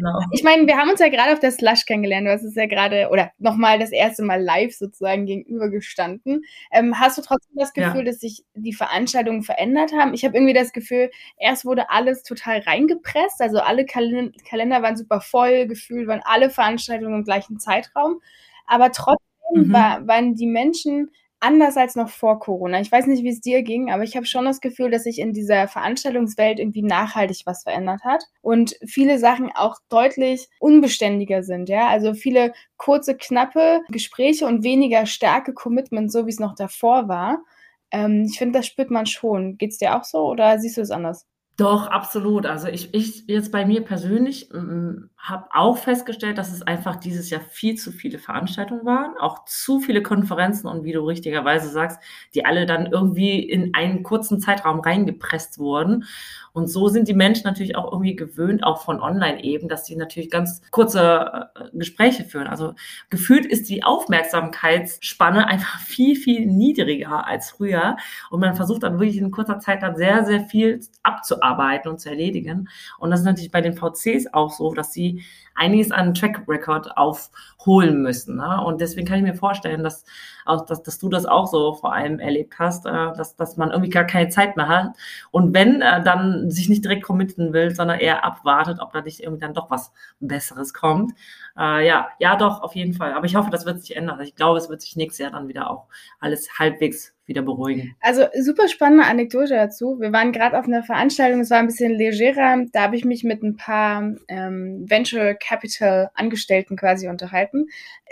Genau. 0.00 0.18
Ich 0.32 0.42
meine, 0.42 0.66
wir 0.66 0.76
haben 0.76 0.88
uns 0.88 1.00
ja 1.00 1.08
gerade 1.08 1.32
auf 1.32 1.40
der 1.40 1.50
Slush 1.50 1.84
kennengelernt. 1.84 2.26
Du 2.26 2.32
hast 2.32 2.42
es 2.42 2.54
ja 2.54 2.66
gerade, 2.66 3.08
oder 3.10 3.30
nochmal 3.38 3.78
das 3.78 3.92
erste 3.92 4.22
Mal 4.22 4.42
live 4.42 4.74
sozusagen 4.74 5.26
gegenübergestanden. 5.26 6.42
Ähm, 6.72 6.98
hast 6.98 7.18
du 7.18 7.22
trotzdem 7.22 7.56
das 7.56 7.72
Gefühl, 7.72 8.00
ja. 8.00 8.04
dass 8.04 8.20
sich 8.20 8.44
die 8.54 8.72
Veranstaltungen 8.72 9.42
verändert 9.42 9.92
haben? 9.92 10.14
Ich 10.14 10.24
habe 10.24 10.36
irgendwie 10.36 10.54
das 10.54 10.72
Gefühl, 10.72 11.10
erst 11.38 11.64
wurde 11.64 11.90
alles 11.90 12.22
total 12.22 12.60
reingepresst. 12.60 13.40
Also 13.40 13.58
alle 13.58 13.84
Kalender, 13.84 14.32
Kalender 14.48 14.82
waren 14.82 14.96
super 14.96 15.20
voll, 15.20 15.66
gefühlt 15.66 16.08
waren 16.08 16.22
alle 16.24 16.50
Veranstaltungen 16.50 17.16
im 17.16 17.24
gleichen 17.24 17.58
Zeitraum. 17.58 18.20
Aber 18.66 18.92
trotzdem 18.92 19.68
mhm. 19.68 19.72
war, 19.72 20.06
waren 20.06 20.34
die 20.34 20.46
Menschen 20.46 21.10
anders 21.40 21.76
als 21.76 21.96
noch 21.96 22.10
vor 22.10 22.38
Corona. 22.38 22.80
Ich 22.80 22.92
weiß 22.92 23.06
nicht, 23.06 23.24
wie 23.24 23.30
es 23.30 23.40
dir 23.40 23.62
ging, 23.62 23.90
aber 23.90 24.02
ich 24.04 24.14
habe 24.16 24.26
schon 24.26 24.44
das 24.44 24.60
Gefühl, 24.60 24.90
dass 24.90 25.04
sich 25.04 25.18
in 25.18 25.32
dieser 25.32 25.68
Veranstaltungswelt 25.68 26.58
irgendwie 26.58 26.82
nachhaltig 26.82 27.42
was 27.46 27.62
verändert 27.62 28.04
hat 28.04 28.24
und 28.42 28.76
viele 28.86 29.18
Sachen 29.18 29.50
auch 29.54 29.76
deutlich 29.88 30.48
unbeständiger 30.58 31.42
sind, 31.42 31.68
ja? 31.68 31.88
Also 31.88 32.14
viele 32.14 32.52
kurze, 32.76 33.16
knappe 33.16 33.80
Gespräche 33.88 34.46
und 34.46 34.62
weniger 34.62 35.06
starke 35.06 35.54
Commitments, 35.54 36.12
so 36.12 36.26
wie 36.26 36.30
es 36.30 36.40
noch 36.40 36.54
davor 36.54 37.08
war. 37.08 37.42
Ähm, 37.90 38.26
ich 38.30 38.38
finde, 38.38 38.58
das 38.58 38.66
spürt 38.66 38.90
man 38.90 39.06
schon. 39.06 39.56
Geht's 39.56 39.78
dir 39.78 39.96
auch 39.96 40.04
so 40.04 40.26
oder 40.26 40.58
siehst 40.58 40.76
du 40.76 40.82
es 40.82 40.90
anders? 40.90 41.26
Doch, 41.56 41.88
absolut. 41.88 42.46
Also 42.46 42.68
ich, 42.68 42.94
ich 42.94 43.24
jetzt 43.26 43.52
bei 43.52 43.66
mir 43.66 43.82
persönlich 43.84 44.50
ähm, 44.54 45.10
habe 45.22 45.48
auch 45.52 45.76
festgestellt, 45.76 46.38
dass 46.38 46.50
es 46.50 46.62
einfach 46.62 46.96
dieses 46.96 47.28
Jahr 47.28 47.42
viel 47.42 47.74
zu 47.74 47.92
viele 47.92 48.18
Veranstaltungen 48.18 48.86
waren, 48.86 49.18
auch 49.18 49.44
zu 49.44 49.78
viele 49.80 50.02
Konferenzen 50.02 50.66
und 50.66 50.82
wie 50.84 50.92
du 50.92 51.00
richtigerweise 51.00 51.68
sagst, 51.68 52.00
die 52.34 52.46
alle 52.46 52.64
dann 52.64 52.86
irgendwie 52.86 53.38
in 53.38 53.74
einen 53.74 54.02
kurzen 54.02 54.40
Zeitraum 54.40 54.80
reingepresst 54.80 55.58
wurden. 55.58 56.04
Und 56.52 56.68
so 56.68 56.88
sind 56.88 57.06
die 57.06 57.14
Menschen 57.14 57.44
natürlich 57.44 57.76
auch 57.76 57.92
irgendwie 57.92 58.16
gewöhnt, 58.16 58.64
auch 58.64 58.82
von 58.82 59.00
online 59.00 59.44
eben, 59.44 59.68
dass 59.68 59.84
sie 59.84 59.94
natürlich 59.94 60.30
ganz 60.30 60.62
kurze 60.70 61.50
äh, 61.54 61.76
Gespräche 61.76 62.24
führen. 62.24 62.46
Also 62.46 62.74
gefühlt 63.10 63.44
ist 63.44 63.68
die 63.68 63.84
Aufmerksamkeitsspanne 63.84 65.46
einfach 65.46 65.80
viel, 65.86 66.16
viel 66.16 66.46
niedriger 66.46 67.26
als 67.26 67.50
früher. 67.50 67.96
Und 68.30 68.40
man 68.40 68.54
versucht 68.54 68.82
dann 68.82 68.98
wirklich 68.98 69.18
in 69.18 69.30
kurzer 69.30 69.58
Zeit 69.58 69.82
dann 69.82 69.96
sehr, 69.96 70.24
sehr 70.24 70.40
viel 70.40 70.80
abzuarbeiten 71.02 71.90
und 71.90 72.00
zu 72.00 72.08
erledigen. 72.08 72.68
Und 72.98 73.10
das 73.10 73.20
ist 73.20 73.26
natürlich 73.26 73.52
bei 73.52 73.60
den 73.60 73.74
VCs 73.74 74.32
auch 74.32 74.50
so, 74.50 74.72
dass 74.72 74.92
sie 74.92 75.09
Merci. 75.12 75.49
Einiges 75.60 75.92
an 75.92 76.14
Track 76.14 76.42
Record 76.48 76.96
aufholen 76.96 78.02
müssen. 78.02 78.36
Ne? 78.36 78.64
Und 78.64 78.80
deswegen 78.80 79.06
kann 79.06 79.18
ich 79.18 79.22
mir 79.24 79.34
vorstellen, 79.34 79.84
dass, 79.84 80.04
auch, 80.46 80.64
dass, 80.64 80.82
dass 80.82 80.98
du 80.98 81.10
das 81.10 81.26
auch 81.26 81.46
so 81.46 81.74
vor 81.74 81.92
allem 81.92 82.18
erlebt 82.18 82.58
hast, 82.58 82.86
äh, 82.86 82.90
dass, 82.90 83.36
dass 83.36 83.58
man 83.58 83.70
irgendwie 83.70 83.90
gar 83.90 84.04
keine 84.04 84.30
Zeit 84.30 84.56
mehr 84.56 84.68
hat. 84.68 84.96
Und 85.30 85.52
wenn, 85.54 85.82
äh, 85.82 86.02
dann 86.02 86.50
sich 86.50 86.68
nicht 86.70 86.84
direkt 86.84 87.04
committen 87.04 87.52
will, 87.52 87.74
sondern 87.74 88.00
eher 88.00 88.24
abwartet, 88.24 88.78
ob 88.80 88.92
da 88.92 89.02
nicht 89.02 89.20
irgendwie 89.20 89.40
dann 89.40 89.54
doch 89.54 89.70
was 89.70 89.92
Besseres 90.18 90.72
kommt. 90.72 91.12
Äh, 91.58 91.86
ja, 91.86 92.08
ja, 92.18 92.36
doch, 92.36 92.62
auf 92.62 92.74
jeden 92.74 92.94
Fall. 92.94 93.12
Aber 93.12 93.26
ich 93.26 93.36
hoffe, 93.36 93.50
das 93.50 93.66
wird 93.66 93.80
sich 93.80 93.94
ändern. 93.96 94.20
Ich 94.22 94.34
glaube, 94.34 94.58
es 94.58 94.70
wird 94.70 94.80
sich 94.80 94.96
nächstes 94.96 95.18
Jahr 95.18 95.32
dann 95.32 95.48
wieder 95.48 95.70
auch 95.70 95.88
alles 96.20 96.58
halbwegs 96.58 97.14
wieder 97.30 97.42
beruhigen. 97.42 97.96
Also 98.00 98.24
super 98.40 98.68
spannende 98.68 99.04
Anekdote 99.04 99.54
dazu. 99.54 99.98
Wir 100.00 100.12
waren 100.12 100.32
gerade 100.32 100.58
auf 100.58 100.66
einer 100.66 100.82
Veranstaltung, 100.82 101.40
es 101.40 101.50
war 101.50 101.58
ein 101.58 101.68
bisschen 101.68 101.92
legerer. 101.92 102.66
Da 102.72 102.82
habe 102.82 102.96
ich 102.96 103.04
mich 103.04 103.24
mit 103.24 103.42
ein 103.42 103.56
paar 103.56 104.02
ähm, 104.28 104.84
Venture 104.88 105.36
Capital 105.50 106.10
Angestellten 106.14 106.76
quasi 106.76 107.08
unterhalten 107.08 107.66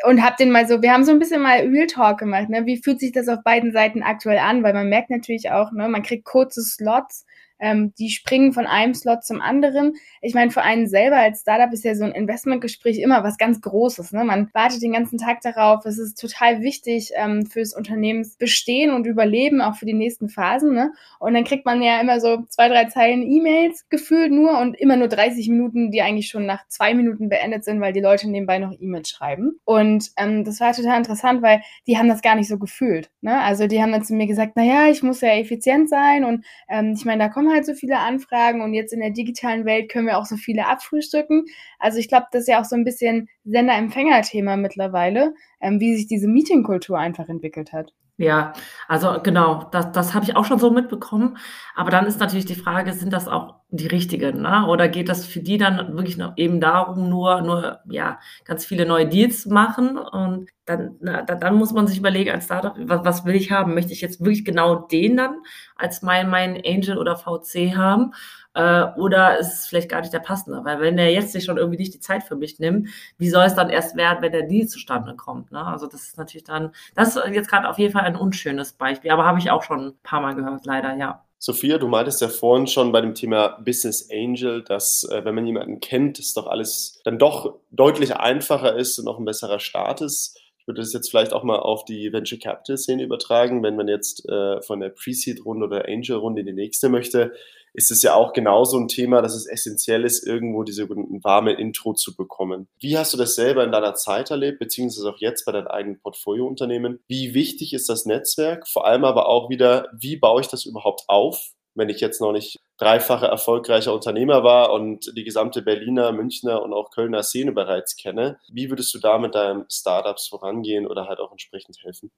und 0.04 0.22
habe 0.22 0.36
den 0.38 0.50
mal 0.50 0.66
so, 0.66 0.82
wir 0.82 0.92
haben 0.92 1.04
so 1.04 1.12
ein 1.12 1.20
bisschen 1.20 1.40
mal 1.40 1.60
Real 1.60 1.86
Talk 1.86 2.18
gemacht. 2.18 2.48
Ne? 2.48 2.66
Wie 2.66 2.82
fühlt 2.82 2.98
sich 2.98 3.12
das 3.12 3.28
auf 3.28 3.44
beiden 3.44 3.72
Seiten 3.72 4.02
aktuell 4.02 4.38
an? 4.38 4.64
Weil 4.64 4.74
man 4.74 4.88
merkt 4.88 5.10
natürlich 5.10 5.50
auch, 5.50 5.70
ne, 5.70 5.88
man 5.88 6.02
kriegt 6.02 6.24
kurze 6.24 6.62
Slots 6.62 7.26
ähm, 7.58 7.92
die 7.98 8.10
springen 8.10 8.52
von 8.52 8.66
einem 8.66 8.94
Slot 8.94 9.24
zum 9.24 9.40
anderen. 9.40 9.94
Ich 10.20 10.34
meine, 10.34 10.50
für 10.50 10.62
einen 10.62 10.88
selber 10.88 11.16
als 11.16 11.40
Startup 11.40 11.72
ist 11.72 11.84
ja 11.84 11.94
so 11.94 12.04
ein 12.04 12.12
Investmentgespräch 12.12 12.98
immer 12.98 13.24
was 13.24 13.38
ganz 13.38 13.60
Großes. 13.60 14.12
Ne? 14.12 14.24
Man 14.24 14.50
wartet 14.52 14.82
den 14.82 14.92
ganzen 14.92 15.18
Tag 15.18 15.40
darauf. 15.42 15.84
Es 15.84 15.98
ist 15.98 16.20
total 16.20 16.62
wichtig 16.62 17.12
ähm, 17.16 17.46
fürs 17.46 17.74
Unternehmensbestehen 17.74 18.92
und 18.92 19.06
Überleben, 19.06 19.60
auch 19.60 19.76
für 19.76 19.86
die 19.86 19.94
nächsten 19.94 20.28
Phasen. 20.28 20.74
Ne? 20.74 20.92
Und 21.18 21.34
dann 21.34 21.44
kriegt 21.44 21.66
man 21.66 21.82
ja 21.82 22.00
immer 22.00 22.20
so 22.20 22.44
zwei, 22.48 22.68
drei 22.68 22.84
Zeilen 22.86 23.22
E-Mails 23.22 23.88
gefühlt 23.88 24.32
nur 24.32 24.58
und 24.58 24.78
immer 24.78 24.96
nur 24.96 25.08
30 25.08 25.48
Minuten, 25.48 25.90
die 25.90 26.02
eigentlich 26.02 26.28
schon 26.28 26.46
nach 26.46 26.66
zwei 26.68 26.94
Minuten 26.94 27.28
beendet 27.28 27.64
sind, 27.64 27.80
weil 27.80 27.92
die 27.92 28.00
Leute 28.00 28.30
nebenbei 28.30 28.58
noch 28.58 28.72
E-Mails 28.78 29.10
schreiben. 29.10 29.58
Und 29.64 30.10
ähm, 30.16 30.44
das 30.44 30.60
war 30.60 30.72
total 30.72 30.98
interessant, 30.98 31.42
weil 31.42 31.62
die 31.86 31.98
haben 31.98 32.08
das 32.08 32.22
gar 32.22 32.34
nicht 32.34 32.48
so 32.48 32.58
gefühlt. 32.58 33.10
Ne? 33.20 33.40
Also 33.40 33.66
die 33.66 33.82
haben 33.82 33.92
dann 33.92 34.04
zu 34.04 34.14
mir 34.14 34.26
gesagt, 34.26 34.56
naja, 34.56 34.88
ich 34.88 35.02
muss 35.02 35.20
ja 35.20 35.30
effizient 35.30 35.88
sein 35.88 36.24
und 36.24 36.44
ähm, 36.68 36.94
ich 36.96 37.04
meine, 37.04 37.24
da 37.24 37.28
kommen 37.28 37.47
halt 37.52 37.66
so 37.66 37.74
viele 37.74 37.98
Anfragen 37.98 38.62
und 38.62 38.74
jetzt 38.74 38.92
in 38.92 39.00
der 39.00 39.10
digitalen 39.10 39.64
Welt 39.64 39.90
können 39.90 40.06
wir 40.06 40.18
auch 40.18 40.26
so 40.26 40.36
viele 40.36 40.66
abfrühstücken. 40.66 41.46
Also 41.78 41.98
ich 41.98 42.08
glaube, 42.08 42.26
das 42.32 42.42
ist 42.42 42.48
ja 42.48 42.60
auch 42.60 42.64
so 42.64 42.76
ein 42.76 42.84
bisschen 42.84 43.28
Sender-Empfänger-Thema 43.44 44.56
mittlerweile, 44.56 45.34
ähm, 45.60 45.80
wie 45.80 45.96
sich 45.96 46.06
diese 46.06 46.28
Meetingkultur 46.28 46.98
einfach 46.98 47.28
entwickelt 47.28 47.72
hat. 47.72 47.92
Ja, 48.20 48.52
also 48.88 49.20
genau, 49.22 49.68
das, 49.70 49.92
das 49.92 50.12
habe 50.12 50.24
ich 50.24 50.34
auch 50.34 50.44
schon 50.44 50.58
so 50.58 50.72
mitbekommen. 50.72 51.36
Aber 51.76 51.90
dann 51.92 52.04
ist 52.04 52.18
natürlich 52.18 52.46
die 52.46 52.56
Frage, 52.56 52.92
sind 52.92 53.12
das 53.12 53.28
auch 53.28 53.54
die 53.70 53.86
richtigen, 53.86 54.42
ne? 54.42 54.66
Oder 54.66 54.88
geht 54.88 55.08
das 55.08 55.24
für 55.24 55.38
die 55.38 55.56
dann 55.56 55.94
wirklich 55.96 56.16
noch 56.16 56.32
eben 56.36 56.60
darum, 56.60 57.08
nur, 57.08 57.42
nur 57.42 57.78
ja, 57.88 58.18
ganz 58.44 58.64
viele 58.66 58.86
neue 58.86 59.06
Deals 59.06 59.42
zu 59.42 59.50
machen? 59.50 59.96
Und 59.96 60.50
dann, 60.64 60.96
na, 61.00 61.22
dann 61.22 61.54
muss 61.54 61.72
man 61.72 61.86
sich 61.86 61.98
überlegen 61.98 62.32
als 62.32 62.46
Startup, 62.46 62.74
was, 62.76 63.04
was 63.04 63.24
will 63.24 63.36
ich 63.36 63.52
haben? 63.52 63.74
Möchte 63.74 63.92
ich 63.92 64.00
jetzt 64.00 64.18
wirklich 64.20 64.44
genau 64.44 64.74
den 64.88 65.16
dann 65.16 65.36
als 65.76 66.02
mein, 66.02 66.28
mein 66.28 66.60
Angel 66.66 66.98
oder 66.98 67.14
VC 67.16 67.76
haben? 67.76 68.14
Äh, 68.54 68.84
oder 68.96 69.38
ist 69.38 69.54
es 69.54 69.66
vielleicht 69.66 69.88
gar 69.88 70.00
nicht 70.00 70.12
der 70.12 70.20
passende? 70.20 70.64
Weil 70.64 70.80
wenn 70.80 70.96
der 70.96 71.12
jetzt 71.12 71.32
sich 71.32 71.44
schon 71.44 71.58
irgendwie 71.58 71.78
nicht 71.78 71.94
die 71.94 72.00
Zeit 72.00 72.24
für 72.24 72.36
mich 72.36 72.58
nimmt, 72.58 72.88
wie 73.18 73.30
soll 73.30 73.44
es 73.44 73.54
dann 73.54 73.70
erst 73.70 73.96
werden, 73.96 74.22
wenn 74.22 74.32
der 74.32 74.46
Deal 74.46 74.66
zustande 74.66 75.14
kommt? 75.16 75.52
Ne? 75.52 75.64
Also 75.64 75.86
das 75.86 76.02
ist 76.04 76.18
natürlich 76.18 76.44
dann, 76.44 76.72
das 76.94 77.16
ist 77.16 77.22
jetzt 77.32 77.48
gerade 77.50 77.68
auf 77.68 77.78
jeden 77.78 77.92
Fall 77.92 78.02
ein 78.02 78.16
unschönes 78.16 78.72
Beispiel, 78.72 79.10
aber 79.10 79.24
habe 79.24 79.38
ich 79.38 79.50
auch 79.50 79.62
schon 79.62 79.88
ein 79.88 79.98
paar 80.02 80.20
Mal 80.20 80.34
gehört, 80.34 80.66
leider, 80.66 80.96
ja. 80.96 81.24
Sophia, 81.40 81.78
du 81.78 81.86
meintest 81.86 82.20
ja 82.20 82.28
vorhin 82.28 82.66
schon 82.66 82.90
bei 82.90 83.00
dem 83.00 83.14
Thema 83.14 83.60
Business 83.64 84.08
Angel, 84.10 84.64
dass 84.64 85.04
äh, 85.04 85.24
wenn 85.24 85.36
man 85.36 85.46
jemanden 85.46 85.78
kennt, 85.78 86.18
es 86.18 86.34
doch 86.34 86.48
alles 86.48 87.00
dann 87.04 87.18
doch 87.18 87.60
deutlich 87.70 88.16
einfacher 88.16 88.74
ist 88.74 88.98
und 88.98 89.04
noch 89.04 89.18
ein 89.18 89.24
besserer 89.24 89.60
Start 89.60 90.00
ist. 90.00 90.36
Würde 90.68 90.82
das 90.82 90.92
jetzt 90.92 91.10
vielleicht 91.10 91.32
auch 91.32 91.42
mal 91.42 91.58
auf 91.58 91.84
die 91.84 92.12
Venture 92.12 92.38
Capital 92.38 92.76
Szene 92.76 93.02
übertragen, 93.02 93.62
wenn 93.62 93.74
man 93.74 93.88
jetzt 93.88 94.28
äh, 94.28 94.62
von 94.62 94.80
der 94.80 94.90
Pre-Seed 94.90 95.44
Runde 95.44 95.66
oder 95.66 95.88
Angel 95.88 96.16
Runde 96.16 96.40
in 96.40 96.46
die 96.46 96.52
nächste 96.52 96.88
möchte 96.88 97.32
ist 97.74 97.90
es 97.90 98.02
ja 98.02 98.14
auch 98.14 98.32
genauso 98.32 98.78
ein 98.78 98.88
Thema, 98.88 99.22
dass 99.22 99.34
es 99.34 99.46
essentiell 99.46 100.04
ist, 100.04 100.26
irgendwo 100.26 100.64
diese 100.64 100.88
warme 100.88 101.52
Intro 101.52 101.92
zu 101.92 102.16
bekommen. 102.16 102.66
Wie 102.80 102.98
hast 102.98 103.12
du 103.12 103.18
das 103.18 103.34
selber 103.36 103.62
in 103.62 103.70
deiner 103.70 103.94
Zeit 103.94 104.30
erlebt, 104.30 104.58
beziehungsweise 104.58 105.08
auch 105.08 105.18
jetzt 105.18 105.44
bei 105.44 105.52
deinen 105.52 105.68
eigenen 105.68 106.00
Portfoliounternehmen? 106.00 106.98
Wie 107.06 107.34
wichtig 107.34 107.72
ist 107.74 107.88
das 107.88 108.04
Netzwerk? 108.04 108.66
Vor 108.66 108.86
allem 108.86 109.04
aber 109.04 109.28
auch 109.28 109.48
wieder, 109.48 109.88
wie 109.92 110.16
baue 110.16 110.40
ich 110.40 110.48
das 110.48 110.64
überhaupt 110.64 111.04
auf? 111.06 111.52
wenn 111.78 111.88
ich 111.88 112.00
jetzt 112.00 112.20
noch 112.20 112.32
nicht 112.32 112.58
dreifache 112.78 113.26
erfolgreicher 113.26 113.92
Unternehmer 113.92 114.44
war 114.44 114.72
und 114.72 115.12
die 115.16 115.24
gesamte 115.24 115.62
Berliner, 115.62 116.12
Münchner 116.12 116.62
und 116.62 116.72
auch 116.72 116.90
Kölner 116.90 117.22
Szene 117.22 117.52
bereits 117.52 117.96
kenne. 117.96 118.38
Wie 118.50 118.70
würdest 118.70 118.94
du 118.94 118.98
da 118.98 119.18
mit 119.18 119.34
deinen 119.34 119.64
Startups 119.70 120.28
vorangehen 120.28 120.86
oder 120.86 121.08
halt 121.08 121.18
auch 121.18 121.32
entsprechend 121.32 121.82
helfen? 121.82 122.10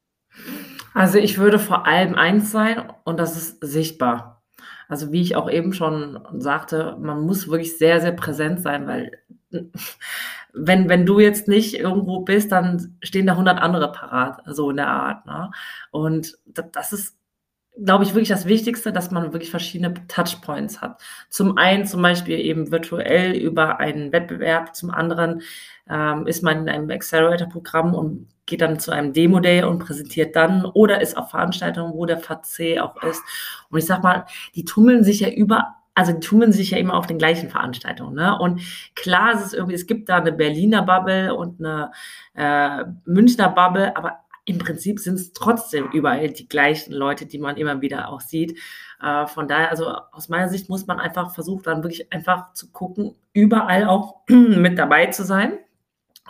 Also 0.95 1.19
ich 1.19 1.39
würde 1.39 1.59
vor 1.59 1.87
allem 1.87 2.15
eins 2.15 2.53
sein 2.53 2.93
und 3.05 3.19
das 3.19 3.37
ist 3.37 3.65
sichtbar. 3.65 4.43
Also 4.89 5.13
wie 5.13 5.23
ich 5.23 5.37
auch 5.37 5.49
eben 5.51 5.73
schon 5.73 6.21
sagte, 6.39 6.97
man 7.01 7.23
muss 7.23 7.49
wirklich 7.49 7.79
sehr, 7.79 8.01
sehr 8.01 8.13
präsent 8.13 8.61
sein, 8.61 8.87
weil 8.87 9.13
wenn, 10.53 10.89
wenn 10.89 11.07
du 11.07 11.21
jetzt 11.21 11.49
nicht 11.49 11.75
irgendwo 11.75 12.21
bist, 12.21 12.53
dann 12.53 12.99
stehen 13.03 13.27
da 13.27 13.33
100 13.33 13.61
andere 13.61 13.93
parat, 13.93 14.43
so 14.47 14.71
in 14.71 14.77
der 14.77 14.89
Art. 14.89 15.27
Ne? 15.27 15.51
Und 15.91 16.39
das 16.45 16.93
ist 16.93 17.20
glaube 17.79 18.05
ich, 18.05 18.11
wirklich 18.11 18.29
das 18.29 18.47
Wichtigste, 18.47 18.93
dass 18.93 19.11
man 19.11 19.33
wirklich 19.33 19.51
verschiedene 19.51 19.95
Touchpoints 20.09 20.81
hat. 20.81 21.01
Zum 21.29 21.57
einen 21.57 21.87
zum 21.87 22.03
Beispiel 22.03 22.39
eben 22.39 22.71
virtuell 22.71 23.33
über 23.33 23.81
einen 23.81 24.13
Wettbewerb, 24.13 24.75
zum 24.75 24.91
anderen 24.91 25.43
ähm, 25.89 26.27
ist 26.27 26.43
man 26.43 26.63
in 26.63 26.69
einem 26.69 26.91
Accelerator-Programm 26.91 27.95
und 27.95 28.29
geht 28.47 28.61
dann 28.61 28.81
zu 28.81 28.91
einem 28.91 29.13
Demo-Day 29.13 29.63
und 29.63 29.79
präsentiert 29.79 30.35
dann 30.37 30.65
oder 30.65 31.01
ist 31.01 31.17
auf 31.17 31.31
Veranstaltungen, 31.31 31.95
wo 31.95 32.05
der 32.05 32.19
VC 32.19 32.81
auch 32.81 33.01
ist. 33.03 33.23
Und 33.71 33.79
ich 33.79 33.87
sag 33.87 34.03
mal, 34.03 34.27
die 34.55 34.65
tummeln 34.65 35.05
sich 35.05 35.21
ja 35.21 35.29
über 35.29 35.77
also 35.93 36.13
die 36.13 36.21
tummeln 36.21 36.53
sich 36.53 36.71
ja 36.71 36.79
immer 36.79 36.95
auf 36.95 37.07
den 37.07 37.19
gleichen 37.19 37.51
Veranstaltungen. 37.51 38.15
Ne? 38.15 38.39
Und 38.39 38.63
klar 38.95 39.35
ist 39.35 39.45
es 39.45 39.53
irgendwie, 39.53 39.75
es 39.75 39.87
gibt 39.87 40.09
da 40.09 40.17
eine 40.17 40.33
Berliner 40.33 40.83
Bubble 40.83 41.35
und 41.35 41.61
eine 41.61 41.91
äh, 42.35 42.85
Münchner 43.05 43.51
Bubble, 43.51 43.95
aber 43.97 44.21
im 44.51 44.59
Prinzip 44.59 44.99
sind 44.99 45.15
es 45.15 45.33
trotzdem 45.33 45.89
überall 45.93 46.29
die 46.29 46.49
gleichen 46.49 46.93
Leute, 46.93 47.25
die 47.25 47.39
man 47.39 47.57
immer 47.57 47.81
wieder 47.81 48.09
auch 48.09 48.21
sieht. 48.21 48.59
Äh, 49.01 49.29
von 49.29 49.47
daher, 49.47 49.71
also 49.71 49.87
aus 50.11 50.29
meiner 50.29 50.49
Sicht 50.49 50.69
muss 50.69 50.89
man 50.89 50.99
einfach 50.99 51.33
versuchen, 51.33 51.63
dann 51.63 51.85
wirklich 51.85 52.13
einfach 52.13 52.53
zu 52.53 52.73
gucken, 52.73 53.15
überall 53.33 53.87
auch 53.87 54.17
mit 54.29 54.77
dabei 54.77 55.07
zu 55.07 55.25
sein 55.25 55.59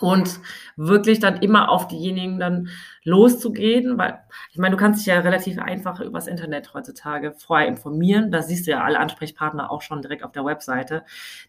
und 0.00 0.40
wirklich 0.76 1.18
dann 1.18 1.40
immer 1.40 1.70
auf 1.70 1.88
diejenigen 1.88 2.38
dann 2.38 2.68
loszugehen, 3.02 3.96
weil 3.96 4.20
ich 4.50 4.58
meine, 4.58 4.76
du 4.76 4.80
kannst 4.80 5.00
dich 5.00 5.06
ja 5.06 5.20
relativ 5.20 5.58
einfach 5.58 6.00
übers 6.00 6.26
Internet 6.26 6.74
heutzutage 6.74 7.32
vorher 7.32 7.66
informieren. 7.66 8.30
Da 8.30 8.42
siehst 8.42 8.66
du 8.66 8.72
ja 8.72 8.84
alle 8.84 8.98
Ansprechpartner 8.98 9.70
auch 9.70 9.80
schon 9.80 10.02
direkt 10.02 10.22
auf 10.22 10.32
der 10.32 10.44
Webseite. 10.44 11.04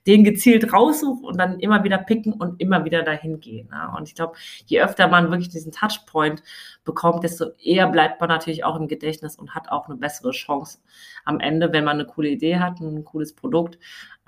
Den 0.07 0.23
gezielt 0.23 0.71
raussuchen 0.71 1.25
und 1.25 1.37
dann 1.37 1.59
immer 1.59 1.83
wieder 1.83 1.97
picken 1.97 2.33
und 2.33 2.61
immer 2.61 2.85
wieder 2.85 3.03
dahin 3.03 3.41
gehen. 3.41 3.69
Ja. 3.71 3.93
Und 3.95 4.07
ich 4.07 4.15
glaube, 4.15 4.33
je 4.65 4.81
öfter 4.81 5.07
man 5.09 5.29
wirklich 5.29 5.49
diesen 5.49 5.73
Touchpoint 5.73 6.41
bekommt, 6.85 7.23
desto 7.23 7.47
eher 7.61 7.87
bleibt 7.87 8.21
man 8.21 8.29
natürlich 8.29 8.63
auch 8.63 8.79
im 8.79 8.87
Gedächtnis 8.87 9.35
und 9.35 9.53
hat 9.53 9.69
auch 9.71 9.87
eine 9.87 9.97
bessere 9.97 10.31
Chance 10.31 10.79
am 11.25 11.39
Ende, 11.39 11.73
wenn 11.73 11.83
man 11.83 11.95
eine 11.95 12.05
coole 12.05 12.29
Idee 12.29 12.57
hat, 12.57 12.79
ein 12.79 13.03
cooles 13.03 13.33
Produkt, 13.35 13.77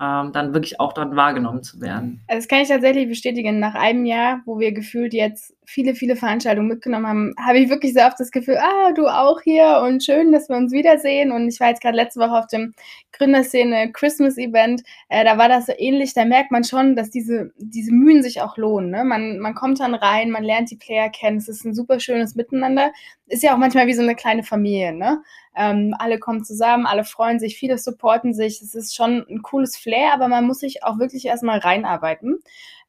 ähm, 0.00 0.32
dann 0.32 0.54
wirklich 0.54 0.80
auch 0.80 0.92
dann 0.92 1.16
wahrgenommen 1.16 1.62
zu 1.62 1.80
werden. 1.80 2.22
Also 2.28 2.40
das 2.40 2.48
kann 2.48 2.60
ich 2.60 2.68
tatsächlich 2.68 3.08
bestätigen. 3.08 3.60
Nach 3.60 3.74
einem 3.74 4.04
Jahr, 4.04 4.42
wo 4.44 4.58
wir 4.58 4.72
gefühlt 4.72 5.14
jetzt 5.14 5.56
viele, 5.66 5.94
viele 5.94 6.16
Veranstaltungen 6.16 6.68
mitgenommen 6.68 7.06
haben, 7.06 7.34
habe 7.38 7.58
ich 7.58 7.68
wirklich 7.68 7.92
sehr 7.92 8.06
oft 8.06 8.18
das 8.18 8.30
Gefühl, 8.30 8.58
ah, 8.58 8.92
du 8.92 9.06
auch 9.06 9.40
hier 9.40 9.82
und 9.84 10.04
schön, 10.04 10.32
dass 10.32 10.48
wir 10.48 10.56
uns 10.56 10.72
wiedersehen. 10.72 11.32
Und 11.32 11.48
ich 11.48 11.60
war 11.60 11.68
jetzt 11.68 11.82
gerade 11.82 11.96
letzte 11.96 12.20
Woche 12.20 12.38
auf 12.38 12.46
dem 12.46 12.74
Gründerszene 13.12 13.92
Christmas 13.92 14.36
Event. 14.36 14.82
Äh, 15.08 15.24
da 15.24 15.38
war 15.38 15.48
das 15.48 15.66
so 15.66 15.72
ähnlich. 15.76 16.14
Da 16.14 16.24
merkt 16.24 16.50
man 16.50 16.64
schon, 16.64 16.96
dass 16.96 17.10
diese, 17.10 17.52
diese 17.58 17.92
Mühen 17.92 18.22
sich 18.22 18.40
auch 18.40 18.56
lohnen. 18.56 18.90
Ne? 18.90 19.04
Man, 19.04 19.38
man 19.38 19.54
kommt 19.54 19.80
dann 19.80 19.94
rein, 19.94 20.30
man 20.30 20.44
lernt 20.44 20.70
die 20.70 20.76
Player 20.76 21.08
kennen. 21.08 21.38
Es 21.38 21.48
ist 21.48 21.64
ein 21.64 21.74
super 21.74 22.00
schönes 22.00 22.34
Miteinander. 22.34 22.92
Ist 23.26 23.42
ja 23.42 23.54
auch 23.54 23.58
manchmal 23.58 23.86
wie 23.86 23.94
so 23.94 24.02
eine 24.02 24.16
kleine 24.16 24.42
Familie. 24.42 24.92
Ne? 24.92 25.22
Ähm, 25.56 25.94
alle 25.98 26.18
kommen 26.18 26.44
zusammen, 26.44 26.86
alle 26.86 27.04
freuen 27.04 27.38
sich, 27.38 27.56
viele 27.56 27.78
supporten 27.78 28.34
sich. 28.34 28.60
Es 28.60 28.74
ist 28.74 28.94
schon 28.94 29.24
ein 29.30 29.42
cooles 29.42 29.76
Flair, 29.76 30.12
aber 30.12 30.28
man 30.28 30.46
muss 30.46 30.58
sich 30.60 30.82
auch 30.82 30.98
wirklich 30.98 31.26
erstmal 31.26 31.58
reinarbeiten. 31.58 32.40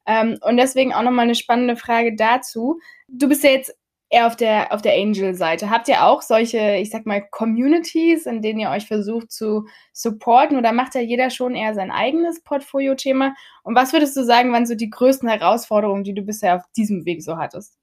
Ähm, 0.06 0.38
und 0.42 0.56
deswegen 0.56 0.94
auch 0.94 1.02
nochmal 1.02 1.24
eine 1.24 1.34
spannende 1.34 1.76
Frage 1.76 2.14
dazu. 2.16 2.78
Du 3.08 3.28
bist 3.28 3.44
ja 3.44 3.50
jetzt 3.50 3.74
eher 4.08 4.26
auf 4.26 4.36
der, 4.36 4.72
auf 4.72 4.82
der 4.82 4.94
Angel-Seite. 4.94 5.70
Habt 5.70 5.88
ihr 5.88 6.04
auch 6.04 6.22
solche, 6.22 6.76
ich 6.76 6.90
sag 6.90 7.06
mal, 7.06 7.22
Communities, 7.30 8.26
in 8.26 8.40
denen 8.40 8.60
ihr 8.60 8.70
euch 8.70 8.86
versucht 8.86 9.32
zu 9.32 9.66
supporten 9.92 10.56
oder 10.56 10.72
macht 10.72 10.94
ja 10.94 11.00
jeder 11.00 11.30
schon 11.30 11.56
eher 11.56 11.74
sein 11.74 11.90
eigenes 11.90 12.42
Portfolio-Thema? 12.42 13.34
Und 13.64 13.74
was 13.74 13.92
würdest 13.92 14.16
du 14.16 14.24
sagen, 14.24 14.52
waren 14.52 14.66
so 14.66 14.76
die 14.76 14.90
größten 14.90 15.28
Herausforderungen, 15.28 16.04
die 16.04 16.14
du 16.14 16.22
bisher 16.22 16.56
auf 16.56 16.62
diesem 16.76 17.04
Weg 17.04 17.22
so 17.22 17.36
hattest? 17.36 17.76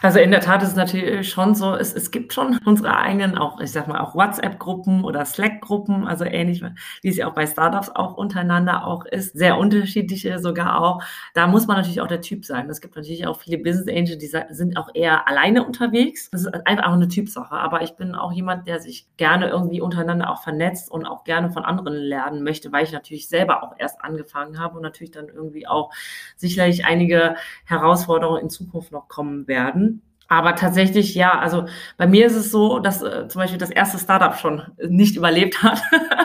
Also 0.00 0.20
in 0.20 0.30
der 0.30 0.40
Tat 0.40 0.62
ist 0.62 0.68
es 0.68 0.76
natürlich 0.76 1.28
schon 1.28 1.56
so, 1.56 1.74
es, 1.74 1.92
es 1.92 2.12
gibt 2.12 2.32
schon 2.32 2.56
unsere 2.64 2.96
eigenen, 2.96 3.36
auch 3.36 3.58
ich 3.58 3.72
sag 3.72 3.88
mal, 3.88 3.98
auch 3.98 4.14
WhatsApp-Gruppen 4.14 5.02
oder 5.02 5.24
Slack-Gruppen, 5.24 6.06
also 6.06 6.24
ähnlich 6.24 6.62
wie 7.02 7.08
es 7.08 7.16
ja 7.16 7.26
auch 7.28 7.34
bei 7.34 7.48
Startups 7.48 7.90
auch 7.90 8.16
untereinander 8.16 8.86
auch 8.86 9.04
ist, 9.06 9.36
sehr 9.36 9.58
unterschiedliche 9.58 10.38
sogar 10.38 10.80
auch. 10.80 11.02
Da 11.34 11.48
muss 11.48 11.66
man 11.66 11.78
natürlich 11.78 12.00
auch 12.00 12.06
der 12.06 12.20
Typ 12.20 12.44
sein. 12.44 12.70
Es 12.70 12.80
gibt 12.80 12.94
natürlich 12.94 13.26
auch 13.26 13.40
viele 13.40 13.58
Business 13.58 13.88
Angels, 13.88 14.18
die 14.18 14.30
sind 14.54 14.76
auch 14.76 14.88
eher 14.94 15.26
alleine 15.26 15.66
unterwegs. 15.66 16.30
Das 16.30 16.42
ist 16.42 16.54
einfach 16.64 16.86
auch 16.86 16.92
eine 16.92 17.08
Typsache. 17.08 17.56
Aber 17.56 17.82
ich 17.82 17.96
bin 17.96 18.14
auch 18.14 18.30
jemand, 18.30 18.68
der 18.68 18.78
sich 18.78 19.08
gerne 19.16 19.48
irgendwie 19.48 19.80
untereinander 19.80 20.30
auch 20.30 20.44
vernetzt 20.44 20.92
und 20.92 21.06
auch 21.06 21.24
gerne 21.24 21.50
von 21.50 21.64
anderen 21.64 21.94
lernen 21.96 22.44
möchte, 22.44 22.70
weil 22.70 22.84
ich 22.84 22.92
natürlich 22.92 23.26
selber 23.26 23.64
auch 23.64 23.74
erst 23.78 24.00
angefangen 24.04 24.60
habe 24.60 24.76
und 24.76 24.82
natürlich 24.82 25.10
dann 25.10 25.26
irgendwie 25.26 25.66
auch 25.66 25.92
sicherlich 26.36 26.84
einige 26.84 27.34
Herausforderungen 27.64 28.42
in 28.42 28.48
Zukunft 28.50 28.92
noch 28.92 29.08
kommen 29.08 29.48
werden. 29.48 29.87
Aber 30.28 30.54
tatsächlich, 30.54 31.14
ja, 31.14 31.38
also 31.38 31.66
bei 31.96 32.06
mir 32.06 32.26
ist 32.26 32.36
es 32.36 32.50
so, 32.50 32.78
dass 32.80 33.02
äh, 33.02 33.28
zum 33.28 33.40
Beispiel 33.40 33.58
das 33.58 33.70
erste 33.70 33.98
Startup 33.98 34.36
schon 34.36 34.62
nicht 34.76 35.16
überlebt 35.16 35.62
hat. 35.62 35.80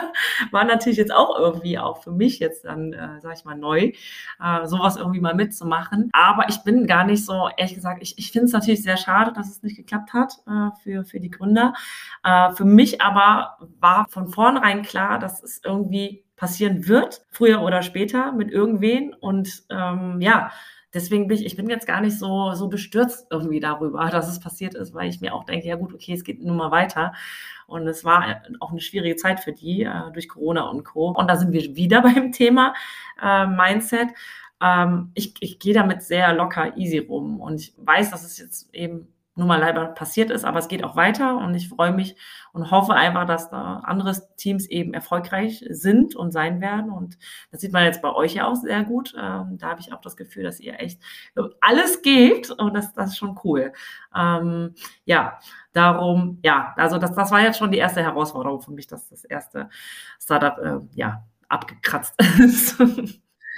War 0.50 0.64
natürlich 0.64 0.98
jetzt 0.98 1.12
auch 1.12 1.38
irgendwie 1.38 1.78
auch 1.78 2.02
für 2.02 2.12
mich 2.12 2.38
jetzt 2.38 2.66
dann, 2.66 2.92
äh, 2.92 3.20
sag 3.20 3.34
ich 3.38 3.46
mal, 3.46 3.56
neu, 3.56 3.92
äh, 4.42 4.66
sowas 4.66 4.96
irgendwie 4.96 5.20
mal 5.20 5.34
mitzumachen. 5.34 6.10
Aber 6.12 6.50
ich 6.50 6.62
bin 6.64 6.86
gar 6.86 7.04
nicht 7.04 7.24
so, 7.24 7.48
ehrlich 7.56 7.74
gesagt, 7.74 8.02
ich, 8.02 8.18
ich 8.18 8.30
finde 8.30 8.46
es 8.46 8.52
natürlich 8.52 8.82
sehr 8.82 8.98
schade, 8.98 9.32
dass 9.32 9.50
es 9.50 9.62
nicht 9.62 9.76
geklappt 9.76 10.12
hat 10.12 10.34
äh, 10.46 10.70
für, 10.82 11.04
für 11.04 11.18
die 11.18 11.30
Gründer. 11.30 11.72
Äh, 12.22 12.52
für 12.52 12.66
mich 12.66 13.00
aber 13.00 13.56
war 13.80 14.06
von 14.10 14.28
vornherein 14.28 14.82
klar, 14.82 15.18
dass 15.18 15.42
es 15.42 15.62
irgendwie 15.64 16.24
passieren 16.36 16.88
wird, 16.88 17.24
früher 17.30 17.62
oder 17.62 17.82
später 17.82 18.32
mit 18.32 18.50
irgendwen. 18.50 19.14
Und 19.14 19.62
ähm, 19.70 20.20
ja, 20.20 20.50
deswegen 20.94 21.28
bin 21.28 21.36
ich, 21.36 21.44
ich 21.44 21.56
bin 21.56 21.68
jetzt 21.68 21.86
gar 21.86 22.00
nicht 22.00 22.18
so, 22.18 22.52
so 22.54 22.68
bestürzt 22.68 23.26
irgendwie 23.30 23.60
darüber, 23.60 24.06
dass 24.10 24.28
es 24.28 24.40
passiert 24.40 24.74
ist, 24.74 24.94
weil 24.94 25.08
ich 25.08 25.20
mir 25.20 25.34
auch 25.34 25.44
denke, 25.44 25.66
ja 25.68 25.76
gut, 25.76 25.92
okay, 25.92 26.14
es 26.14 26.24
geht 26.24 26.42
nun 26.42 26.56
mal 26.56 26.70
weiter. 26.70 27.12
Und 27.66 27.86
es 27.88 28.04
war 28.04 28.42
auch 28.60 28.70
eine 28.70 28.80
schwierige 28.80 29.16
Zeit 29.16 29.40
für 29.40 29.52
die 29.52 29.82
äh, 29.82 30.12
durch 30.12 30.28
Corona 30.28 30.68
und 30.68 30.84
Co. 30.84 31.08
Und 31.08 31.28
da 31.28 31.36
sind 31.36 31.52
wir 31.52 31.76
wieder 31.76 32.02
beim 32.02 32.32
Thema 32.32 32.74
äh, 33.22 33.46
Mindset. 33.46 34.08
Ähm, 34.60 35.10
ich, 35.14 35.34
ich 35.40 35.58
gehe 35.58 35.74
damit 35.74 36.02
sehr 36.02 36.32
locker, 36.34 36.76
easy 36.76 36.98
rum. 36.98 37.40
Und 37.40 37.60
ich 37.60 37.74
weiß, 37.78 38.10
dass 38.10 38.24
es 38.24 38.38
jetzt 38.38 38.74
eben 38.74 39.08
nun 39.36 39.48
mal 39.48 39.60
leider 39.60 39.86
passiert 39.86 40.30
ist, 40.30 40.44
aber 40.44 40.58
es 40.58 40.68
geht 40.68 40.84
auch 40.84 40.96
weiter 40.96 41.36
und 41.38 41.54
ich 41.54 41.68
freue 41.68 41.92
mich 41.92 42.16
und 42.52 42.70
hoffe 42.70 42.94
einfach, 42.94 43.26
dass 43.26 43.50
da 43.50 43.80
andere 43.84 44.14
Teams 44.36 44.66
eben 44.66 44.94
erfolgreich 44.94 45.64
sind 45.68 46.14
und 46.14 46.30
sein 46.30 46.60
werden 46.60 46.90
und 46.90 47.18
das 47.50 47.60
sieht 47.60 47.72
man 47.72 47.84
jetzt 47.84 48.02
bei 48.02 48.12
euch 48.12 48.34
ja 48.34 48.46
auch 48.46 48.54
sehr 48.54 48.84
gut. 48.84 49.14
Ähm, 49.18 49.58
da 49.58 49.70
habe 49.70 49.80
ich 49.80 49.92
auch 49.92 50.00
das 50.00 50.16
Gefühl, 50.16 50.44
dass 50.44 50.60
ihr 50.60 50.78
echt 50.80 51.02
alles 51.60 52.02
gebt 52.02 52.50
und 52.50 52.74
das, 52.74 52.92
das 52.92 53.10
ist 53.10 53.18
schon 53.18 53.38
cool. 53.44 53.72
Ähm, 54.14 54.74
ja, 55.04 55.38
darum, 55.72 56.38
ja, 56.44 56.72
also 56.76 56.98
das, 56.98 57.14
das 57.14 57.30
war 57.30 57.40
jetzt 57.40 57.58
schon 57.58 57.72
die 57.72 57.78
erste 57.78 58.02
Herausforderung 58.02 58.60
für 58.60 58.72
mich, 58.72 58.86
dass 58.86 59.08
das 59.08 59.24
erste 59.24 59.68
Startup, 60.20 60.58
äh, 60.58 60.78
ja, 60.94 61.24
abgekratzt 61.48 62.14
ist. 62.38 62.82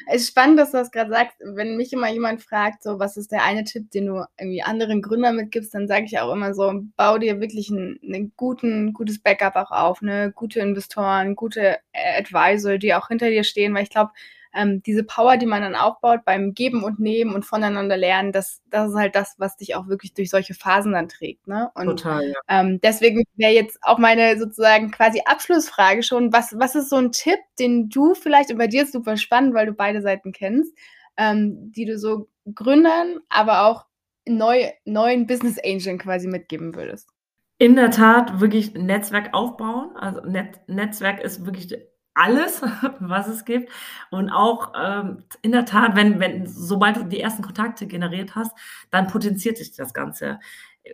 Es 0.09 0.23
ist 0.23 0.29
spannend, 0.29 0.59
dass 0.59 0.71
du 0.71 0.79
das 0.79 0.92
gerade 0.92 1.11
sagst. 1.11 1.37
Wenn 1.40 1.77
mich 1.77 1.92
immer 1.92 2.09
jemand 2.09 2.40
fragt, 2.40 2.83
so, 2.83 3.01
was 3.01 3.16
ist 3.16 3.33
der 3.33 3.42
eine 3.42 3.64
Tipp, 3.64 3.90
den 3.90 4.07
du 4.07 4.25
irgendwie 4.38 4.62
anderen 4.62 5.03
Gründern 5.03 5.37
mitgibst, 5.37 5.75
dann 5.75 5.88
sage 5.88 6.05
ich 6.07 6.19
auch 6.21 6.33
immer 6.33 6.55
so, 6.55 6.83
bau 6.97 7.19
dir 7.19 7.40
wirklich 7.40 7.71
ein, 7.71 7.99
ein 8.03 8.33
guten, 8.37 8.92
gutes 8.92 9.19
Backup 9.21 9.57
auch 9.57 9.73
auf, 9.73 10.03
ne? 10.03 10.33
gute 10.35 10.61
Investoren, 10.61 11.35
gute 11.35 11.79
Advisor, 11.92 12.79
die 12.79 12.95
auch 12.95 13.09
hinter 13.09 13.31
dir 13.31 13.42
stehen, 13.45 13.75
weil 13.75 13.83
ich 13.83 13.90
glaube, 13.90 14.12
ähm, 14.57 14.83
diese 14.83 15.05
Power, 15.05 15.37
die 15.37 15.47
man 15.47 15.62
dann 15.62 15.75
aufbaut 15.75 16.25
beim 16.25 16.55
Geben 16.55 16.83
und 16.83 16.99
Nehmen 16.99 17.35
und 17.35 17.45
voneinander 17.45 17.97
lernen, 17.97 18.33
das, 18.33 18.62
das 18.71 18.90
ist 18.90 18.97
halt 18.97 19.14
das, 19.14 19.35
was 19.38 19.57
dich 19.57 19.75
auch 19.75 19.87
wirklich 19.87 20.14
durch 20.14 20.31
solche 20.31 20.55
Phasen 20.55 20.92
dann 20.92 21.09
trägt. 21.09 21.47
Ne? 21.47 21.71
Und 21.75 21.87
Total, 21.87 22.29
ja. 22.29 22.35
ähm, 22.49 22.81
deswegen 22.83 23.25
wäre 23.37 23.53
jetzt 23.53 23.79
auch 23.83 23.99
meine 23.99 24.38
sozusagen 24.38 24.90
quasi 24.90 25.21
Abschlussfrage 25.25 26.03
schon, 26.03 26.33
was, 26.33 26.55
was 26.59 26.75
ist 26.75 26.88
so 26.88 26.97
ein 26.97 27.12
Tipp, 27.12 27.38
den 27.59 27.90
du 27.90 28.14
vielleicht, 28.14 28.51
und 28.51 28.59
bei 28.59 28.66
dir 28.66 28.85
ist 28.85 28.92
super 28.92 29.16
spannend, 29.16 29.55
weil 29.55 29.66
du 29.66 29.73
beide 29.73 30.01
Seiten 30.01 30.33
kennst, 30.33 30.75
ähm, 31.19 31.71
die 31.73 31.85
du 31.85 31.99
so 31.99 32.29
Gründern, 32.55 33.19
aber 33.29 33.66
auch 33.66 33.85
neu, 34.27 34.71
neuen 34.85 35.27
Business 35.27 35.59
Angeln 35.62 35.99
quasi 35.99 36.29
mitgeben 36.29 36.75
würdest? 36.75 37.11
In 37.59 37.77
der 37.77 37.90
Tat 37.90 38.40
wirklich 38.40 38.75
Netzwerk 38.75 39.33
aufbauen. 39.33 39.97
Also 39.97 40.21
Net 40.23 40.61
Netzwerk 40.66 41.23
ist 41.23 41.47
wirklich 41.47 41.75
alles, 42.16 42.62
was 43.00 43.29
es 43.29 43.44
gibt. 43.44 43.70
Und 44.11 44.31
auch 44.31 44.72
ähm, 44.76 45.24
in 45.42 45.52
der 45.52 45.64
Tat, 45.64 45.94
wenn, 45.94 46.18
wenn, 46.18 46.46
sobald 46.46 46.96
du 46.96 47.05
die 47.05 47.20
ersten 47.20 47.42
Kontakte 47.42 47.87
generiert 47.87 48.35
hast, 48.35 48.52
dann 48.90 49.07
potenziert 49.07 49.59
sich 49.59 49.72
das 49.76 49.94
Ganze. 49.94 50.40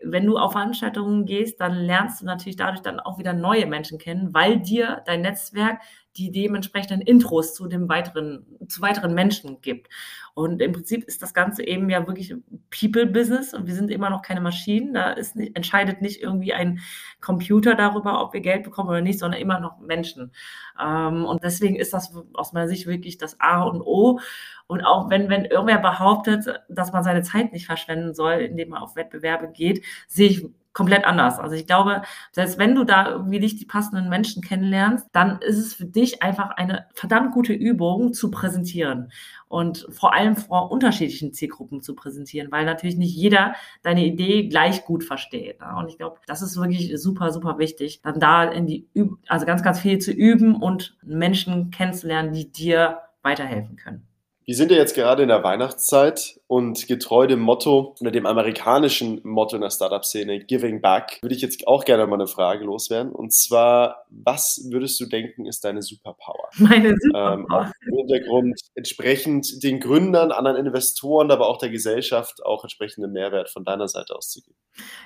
Wenn 0.02 0.26
du 0.26 0.38
auf 0.38 0.52
Veranstaltungen 0.52 1.26
gehst, 1.26 1.60
dann 1.60 1.74
lernst 1.74 2.22
du 2.22 2.26
natürlich 2.26 2.56
dadurch 2.56 2.80
dann 2.80 2.98
auch 2.98 3.18
wieder 3.18 3.34
neue 3.34 3.66
Menschen 3.66 3.98
kennen, 3.98 4.32
weil 4.34 4.60
dir 4.60 5.02
dein 5.06 5.20
Netzwerk 5.20 5.80
die 6.16 6.30
dementsprechenden 6.30 7.00
Intros 7.00 7.54
zu 7.54 7.66
dem 7.68 7.88
weiteren, 7.88 8.46
zu 8.68 8.82
weiteren 8.82 9.14
Menschen 9.14 9.60
gibt. 9.60 9.88
Und 10.34 10.62
im 10.62 10.72
Prinzip 10.72 11.04
ist 11.04 11.22
das 11.22 11.34
Ganze 11.34 11.66
eben 11.66 11.90
ja 11.90 12.06
wirklich 12.06 12.34
People-Business 12.70 13.52
und 13.54 13.66
wir 13.66 13.74
sind 13.74 13.90
immer 13.90 14.10
noch 14.10 14.22
keine 14.22 14.40
Maschinen. 14.40 14.94
Da 14.94 15.10
ist 15.12 15.36
nicht, 15.36 15.56
entscheidet 15.56 16.00
nicht 16.00 16.22
irgendwie 16.22 16.54
ein 16.54 16.80
Computer 17.20 17.74
darüber, 17.74 18.22
ob 18.22 18.32
wir 18.32 18.40
Geld 18.40 18.64
bekommen 18.64 18.88
oder 18.88 19.00
nicht, 19.02 19.18
sondern 19.18 19.40
immer 19.40 19.60
noch 19.60 19.78
Menschen. 19.80 20.32
Ähm, 20.80 21.24
und 21.24 21.44
deswegen 21.44 21.76
ist 21.76 21.92
das 21.92 22.14
aus 22.34 22.52
meiner 22.52 22.68
Sicht 22.68 22.86
wirklich 22.86 23.18
das 23.18 23.40
A 23.40 23.62
und 23.62 23.82
O. 23.82 24.20
Und 24.66 24.82
auch 24.82 25.10
wenn, 25.10 25.28
wenn 25.28 25.44
irgendwer 25.44 25.78
behauptet, 25.78 26.46
dass 26.68 26.92
man 26.92 27.04
seine 27.04 27.22
Zeit 27.22 27.52
nicht 27.52 27.66
verschwenden 27.66 28.14
soll, 28.14 28.34
indem 28.34 28.70
man 28.70 28.82
auf 28.82 28.96
Wettbewerbe 28.96 29.50
geht, 29.50 29.84
sehe 30.06 30.28
ich 30.28 30.46
komplett 30.72 31.04
anders. 31.04 31.38
Also 31.38 31.54
ich 31.54 31.66
glaube, 31.66 32.02
selbst 32.32 32.58
wenn 32.58 32.74
du 32.74 32.84
da 32.84 33.10
irgendwie 33.10 33.40
nicht 33.40 33.60
die 33.60 33.66
passenden 33.66 34.08
Menschen 34.08 34.42
kennenlernst, 34.42 35.06
dann 35.12 35.40
ist 35.40 35.58
es 35.58 35.74
für 35.74 35.84
dich 35.84 36.22
einfach 36.22 36.50
eine 36.50 36.86
verdammt 36.94 37.32
gute 37.32 37.52
Übung 37.52 38.12
zu 38.12 38.30
präsentieren 38.30 39.12
und 39.48 39.86
vor 39.90 40.14
allem 40.14 40.36
vor 40.36 40.70
unterschiedlichen 40.70 41.32
Zielgruppen 41.32 41.82
zu 41.82 41.94
präsentieren, 41.94 42.50
weil 42.50 42.64
natürlich 42.64 42.96
nicht 42.96 43.14
jeder 43.14 43.54
deine 43.82 44.04
Idee 44.04 44.48
gleich 44.48 44.84
gut 44.84 45.04
versteht. 45.04 45.58
Und 45.76 45.88
ich 45.88 45.98
glaube, 45.98 46.20
das 46.26 46.42
ist 46.42 46.56
wirklich 46.56 46.92
super, 47.00 47.30
super 47.32 47.58
wichtig, 47.58 48.00
dann 48.02 48.18
da 48.18 48.44
in 48.44 48.66
die, 48.66 48.88
Üb 48.94 49.18
also 49.28 49.44
ganz, 49.44 49.62
ganz 49.62 49.80
viel 49.80 49.98
zu 49.98 50.12
üben 50.12 50.56
und 50.56 50.96
Menschen 51.02 51.70
kennenzulernen, 51.70 52.32
die 52.32 52.50
dir 52.50 52.98
weiterhelfen 53.22 53.76
können. 53.76 54.11
Wir 54.44 54.56
sind 54.56 54.72
ja 54.72 54.76
jetzt 54.76 54.96
gerade 54.96 55.22
in 55.22 55.28
der 55.28 55.44
Weihnachtszeit 55.44 56.40
und 56.48 56.88
getreu 56.88 57.28
dem 57.28 57.40
Motto 57.40 57.94
oder 58.00 58.10
dem 58.10 58.26
amerikanischen 58.26 59.20
Motto 59.22 59.54
in 59.54 59.62
der 59.62 59.70
Startup-Szene, 59.70 60.40
Giving 60.40 60.80
Back, 60.80 61.20
würde 61.22 61.34
ich 61.34 61.42
jetzt 61.42 61.68
auch 61.68 61.84
gerne 61.84 62.06
mal 62.08 62.16
eine 62.16 62.26
Frage 62.26 62.64
loswerden. 62.64 63.12
Und 63.12 63.32
zwar, 63.32 64.04
was 64.10 64.66
würdest 64.70 64.98
du 65.00 65.06
denken, 65.06 65.46
ist 65.46 65.64
deine 65.64 65.80
Superpower? 65.80 66.48
Meine 66.56 66.94
Superpower. 66.98 67.66
Ähm, 67.66 67.72
im 67.86 67.96
Hintergrund 67.98 68.60
entsprechend 68.74 69.62
den 69.62 69.78
Gründern, 69.78 70.32
anderen 70.32 70.56
Investoren, 70.56 71.30
aber 71.30 71.46
auch 71.46 71.58
der 71.58 71.70
Gesellschaft 71.70 72.44
auch 72.44 72.64
entsprechenden 72.64 73.12
Mehrwert 73.12 73.48
von 73.48 73.64
deiner 73.64 73.86
Seite 73.86 74.16
auszugeben. 74.16 74.58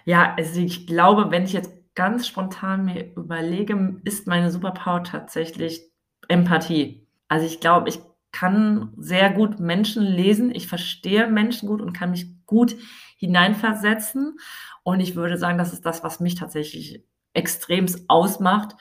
Ja, 0.06 0.34
also 0.38 0.60
ich 0.60 0.86
glaube, 0.86 1.30
wenn 1.30 1.44
ich 1.44 1.52
jetzt 1.52 1.72
ganz 1.94 2.26
spontan 2.26 2.86
mir 2.86 3.12
überlege, 3.14 4.00
ist 4.04 4.26
meine 4.26 4.50
Superpower 4.50 5.04
tatsächlich 5.04 5.82
Empathie. 6.28 7.06
Also 7.28 7.44
ich 7.46 7.60
glaube, 7.60 7.88
ich 7.90 8.00
kann 8.36 8.92
sehr 8.98 9.30
gut 9.30 9.60
Menschen 9.60 10.02
lesen. 10.02 10.54
Ich 10.54 10.68
verstehe 10.68 11.26
Menschen 11.26 11.68
gut 11.68 11.80
und 11.80 11.94
kann 11.94 12.10
mich 12.10 12.26
gut 12.44 12.76
hineinversetzen. 13.16 14.38
Und 14.82 15.00
ich 15.00 15.16
würde 15.16 15.38
sagen, 15.38 15.56
das 15.56 15.72
ist 15.72 15.86
das, 15.86 16.04
was 16.04 16.20
mich 16.20 16.34
tatsächlich 16.34 17.02
extremst 17.32 18.04
ausmacht. 18.08 18.76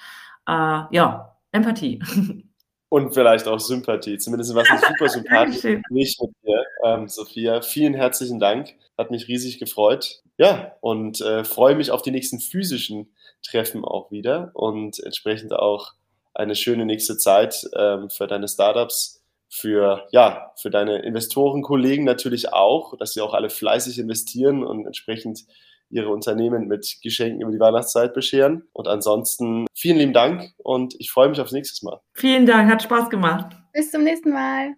Äh, 0.46 0.84
ja, 0.92 1.38
Empathie. 1.52 2.02
Und 2.90 3.14
vielleicht 3.14 3.48
auch 3.48 3.60
Sympathie. 3.60 4.18
Zumindest 4.18 4.54
war 4.56 4.62
es 4.62 4.82
super 4.82 5.10
sympathisches 5.10 5.62
Gespräch 5.64 6.18
mit 6.22 6.32
dir, 6.46 6.64
ähm, 6.84 7.08
Sophia. 7.10 7.62
Vielen 7.62 7.94
herzlichen 7.94 8.40
Dank. 8.40 8.76
Hat 8.98 9.10
mich 9.12 9.28
riesig 9.28 9.60
gefreut. 9.60 10.22
Ja, 10.38 10.74
und 10.82 11.20
äh, 11.20 11.44
freue 11.44 11.76
mich 11.76 11.92
auf 11.92 12.04
die 12.04 12.12
nächsten 12.12 12.40
physischen 12.40 13.14
Treffen 13.42 13.84
auch 13.84 14.12
wieder 14.12 14.52
und 14.54 15.00
entsprechend 15.04 15.54
auch 15.54 15.94
eine 16.34 16.56
schöne 16.56 16.86
nächste 16.86 17.18
Zeit 17.18 17.68
ähm, 17.76 18.10
für 18.10 18.28
deine 18.28 18.48
Startups 18.48 19.25
für, 19.56 20.08
ja, 20.12 20.52
für 20.62 20.70
deine 20.70 21.00
Investorenkollegen 21.04 22.04
natürlich 22.04 22.52
auch, 22.52 22.98
dass 22.98 23.14
sie 23.14 23.22
auch 23.22 23.34
alle 23.34 23.50
fleißig 23.50 24.00
investieren 24.00 24.64
und 24.64 24.86
entsprechend 24.86 25.46
ihre 25.90 26.10
Unternehmen 26.10 26.68
mit 26.68 26.98
Geschenken 27.02 27.42
über 27.42 27.52
die 27.52 27.60
Weihnachtszeit 27.60 28.14
bescheren. 28.14 28.64
Und 28.74 28.88
ansonsten 28.88 29.66
vielen 29.74 29.98
lieben 29.98 30.14
Dank 30.14 30.52
und 30.58 30.96
ich 31.00 31.12
freue 31.12 31.30
mich 31.30 31.40
aufs 31.40 31.54
nächste 31.54 31.86
Mal. 31.86 32.02
Vielen 32.14 32.46
Dank, 32.46 32.70
hat 32.70 32.84
Spaß 32.84 33.10
gemacht. 33.10 33.56
Bis 33.72 33.92
zum 33.92 34.04
nächsten 34.04 34.32
Mal. 34.32 34.76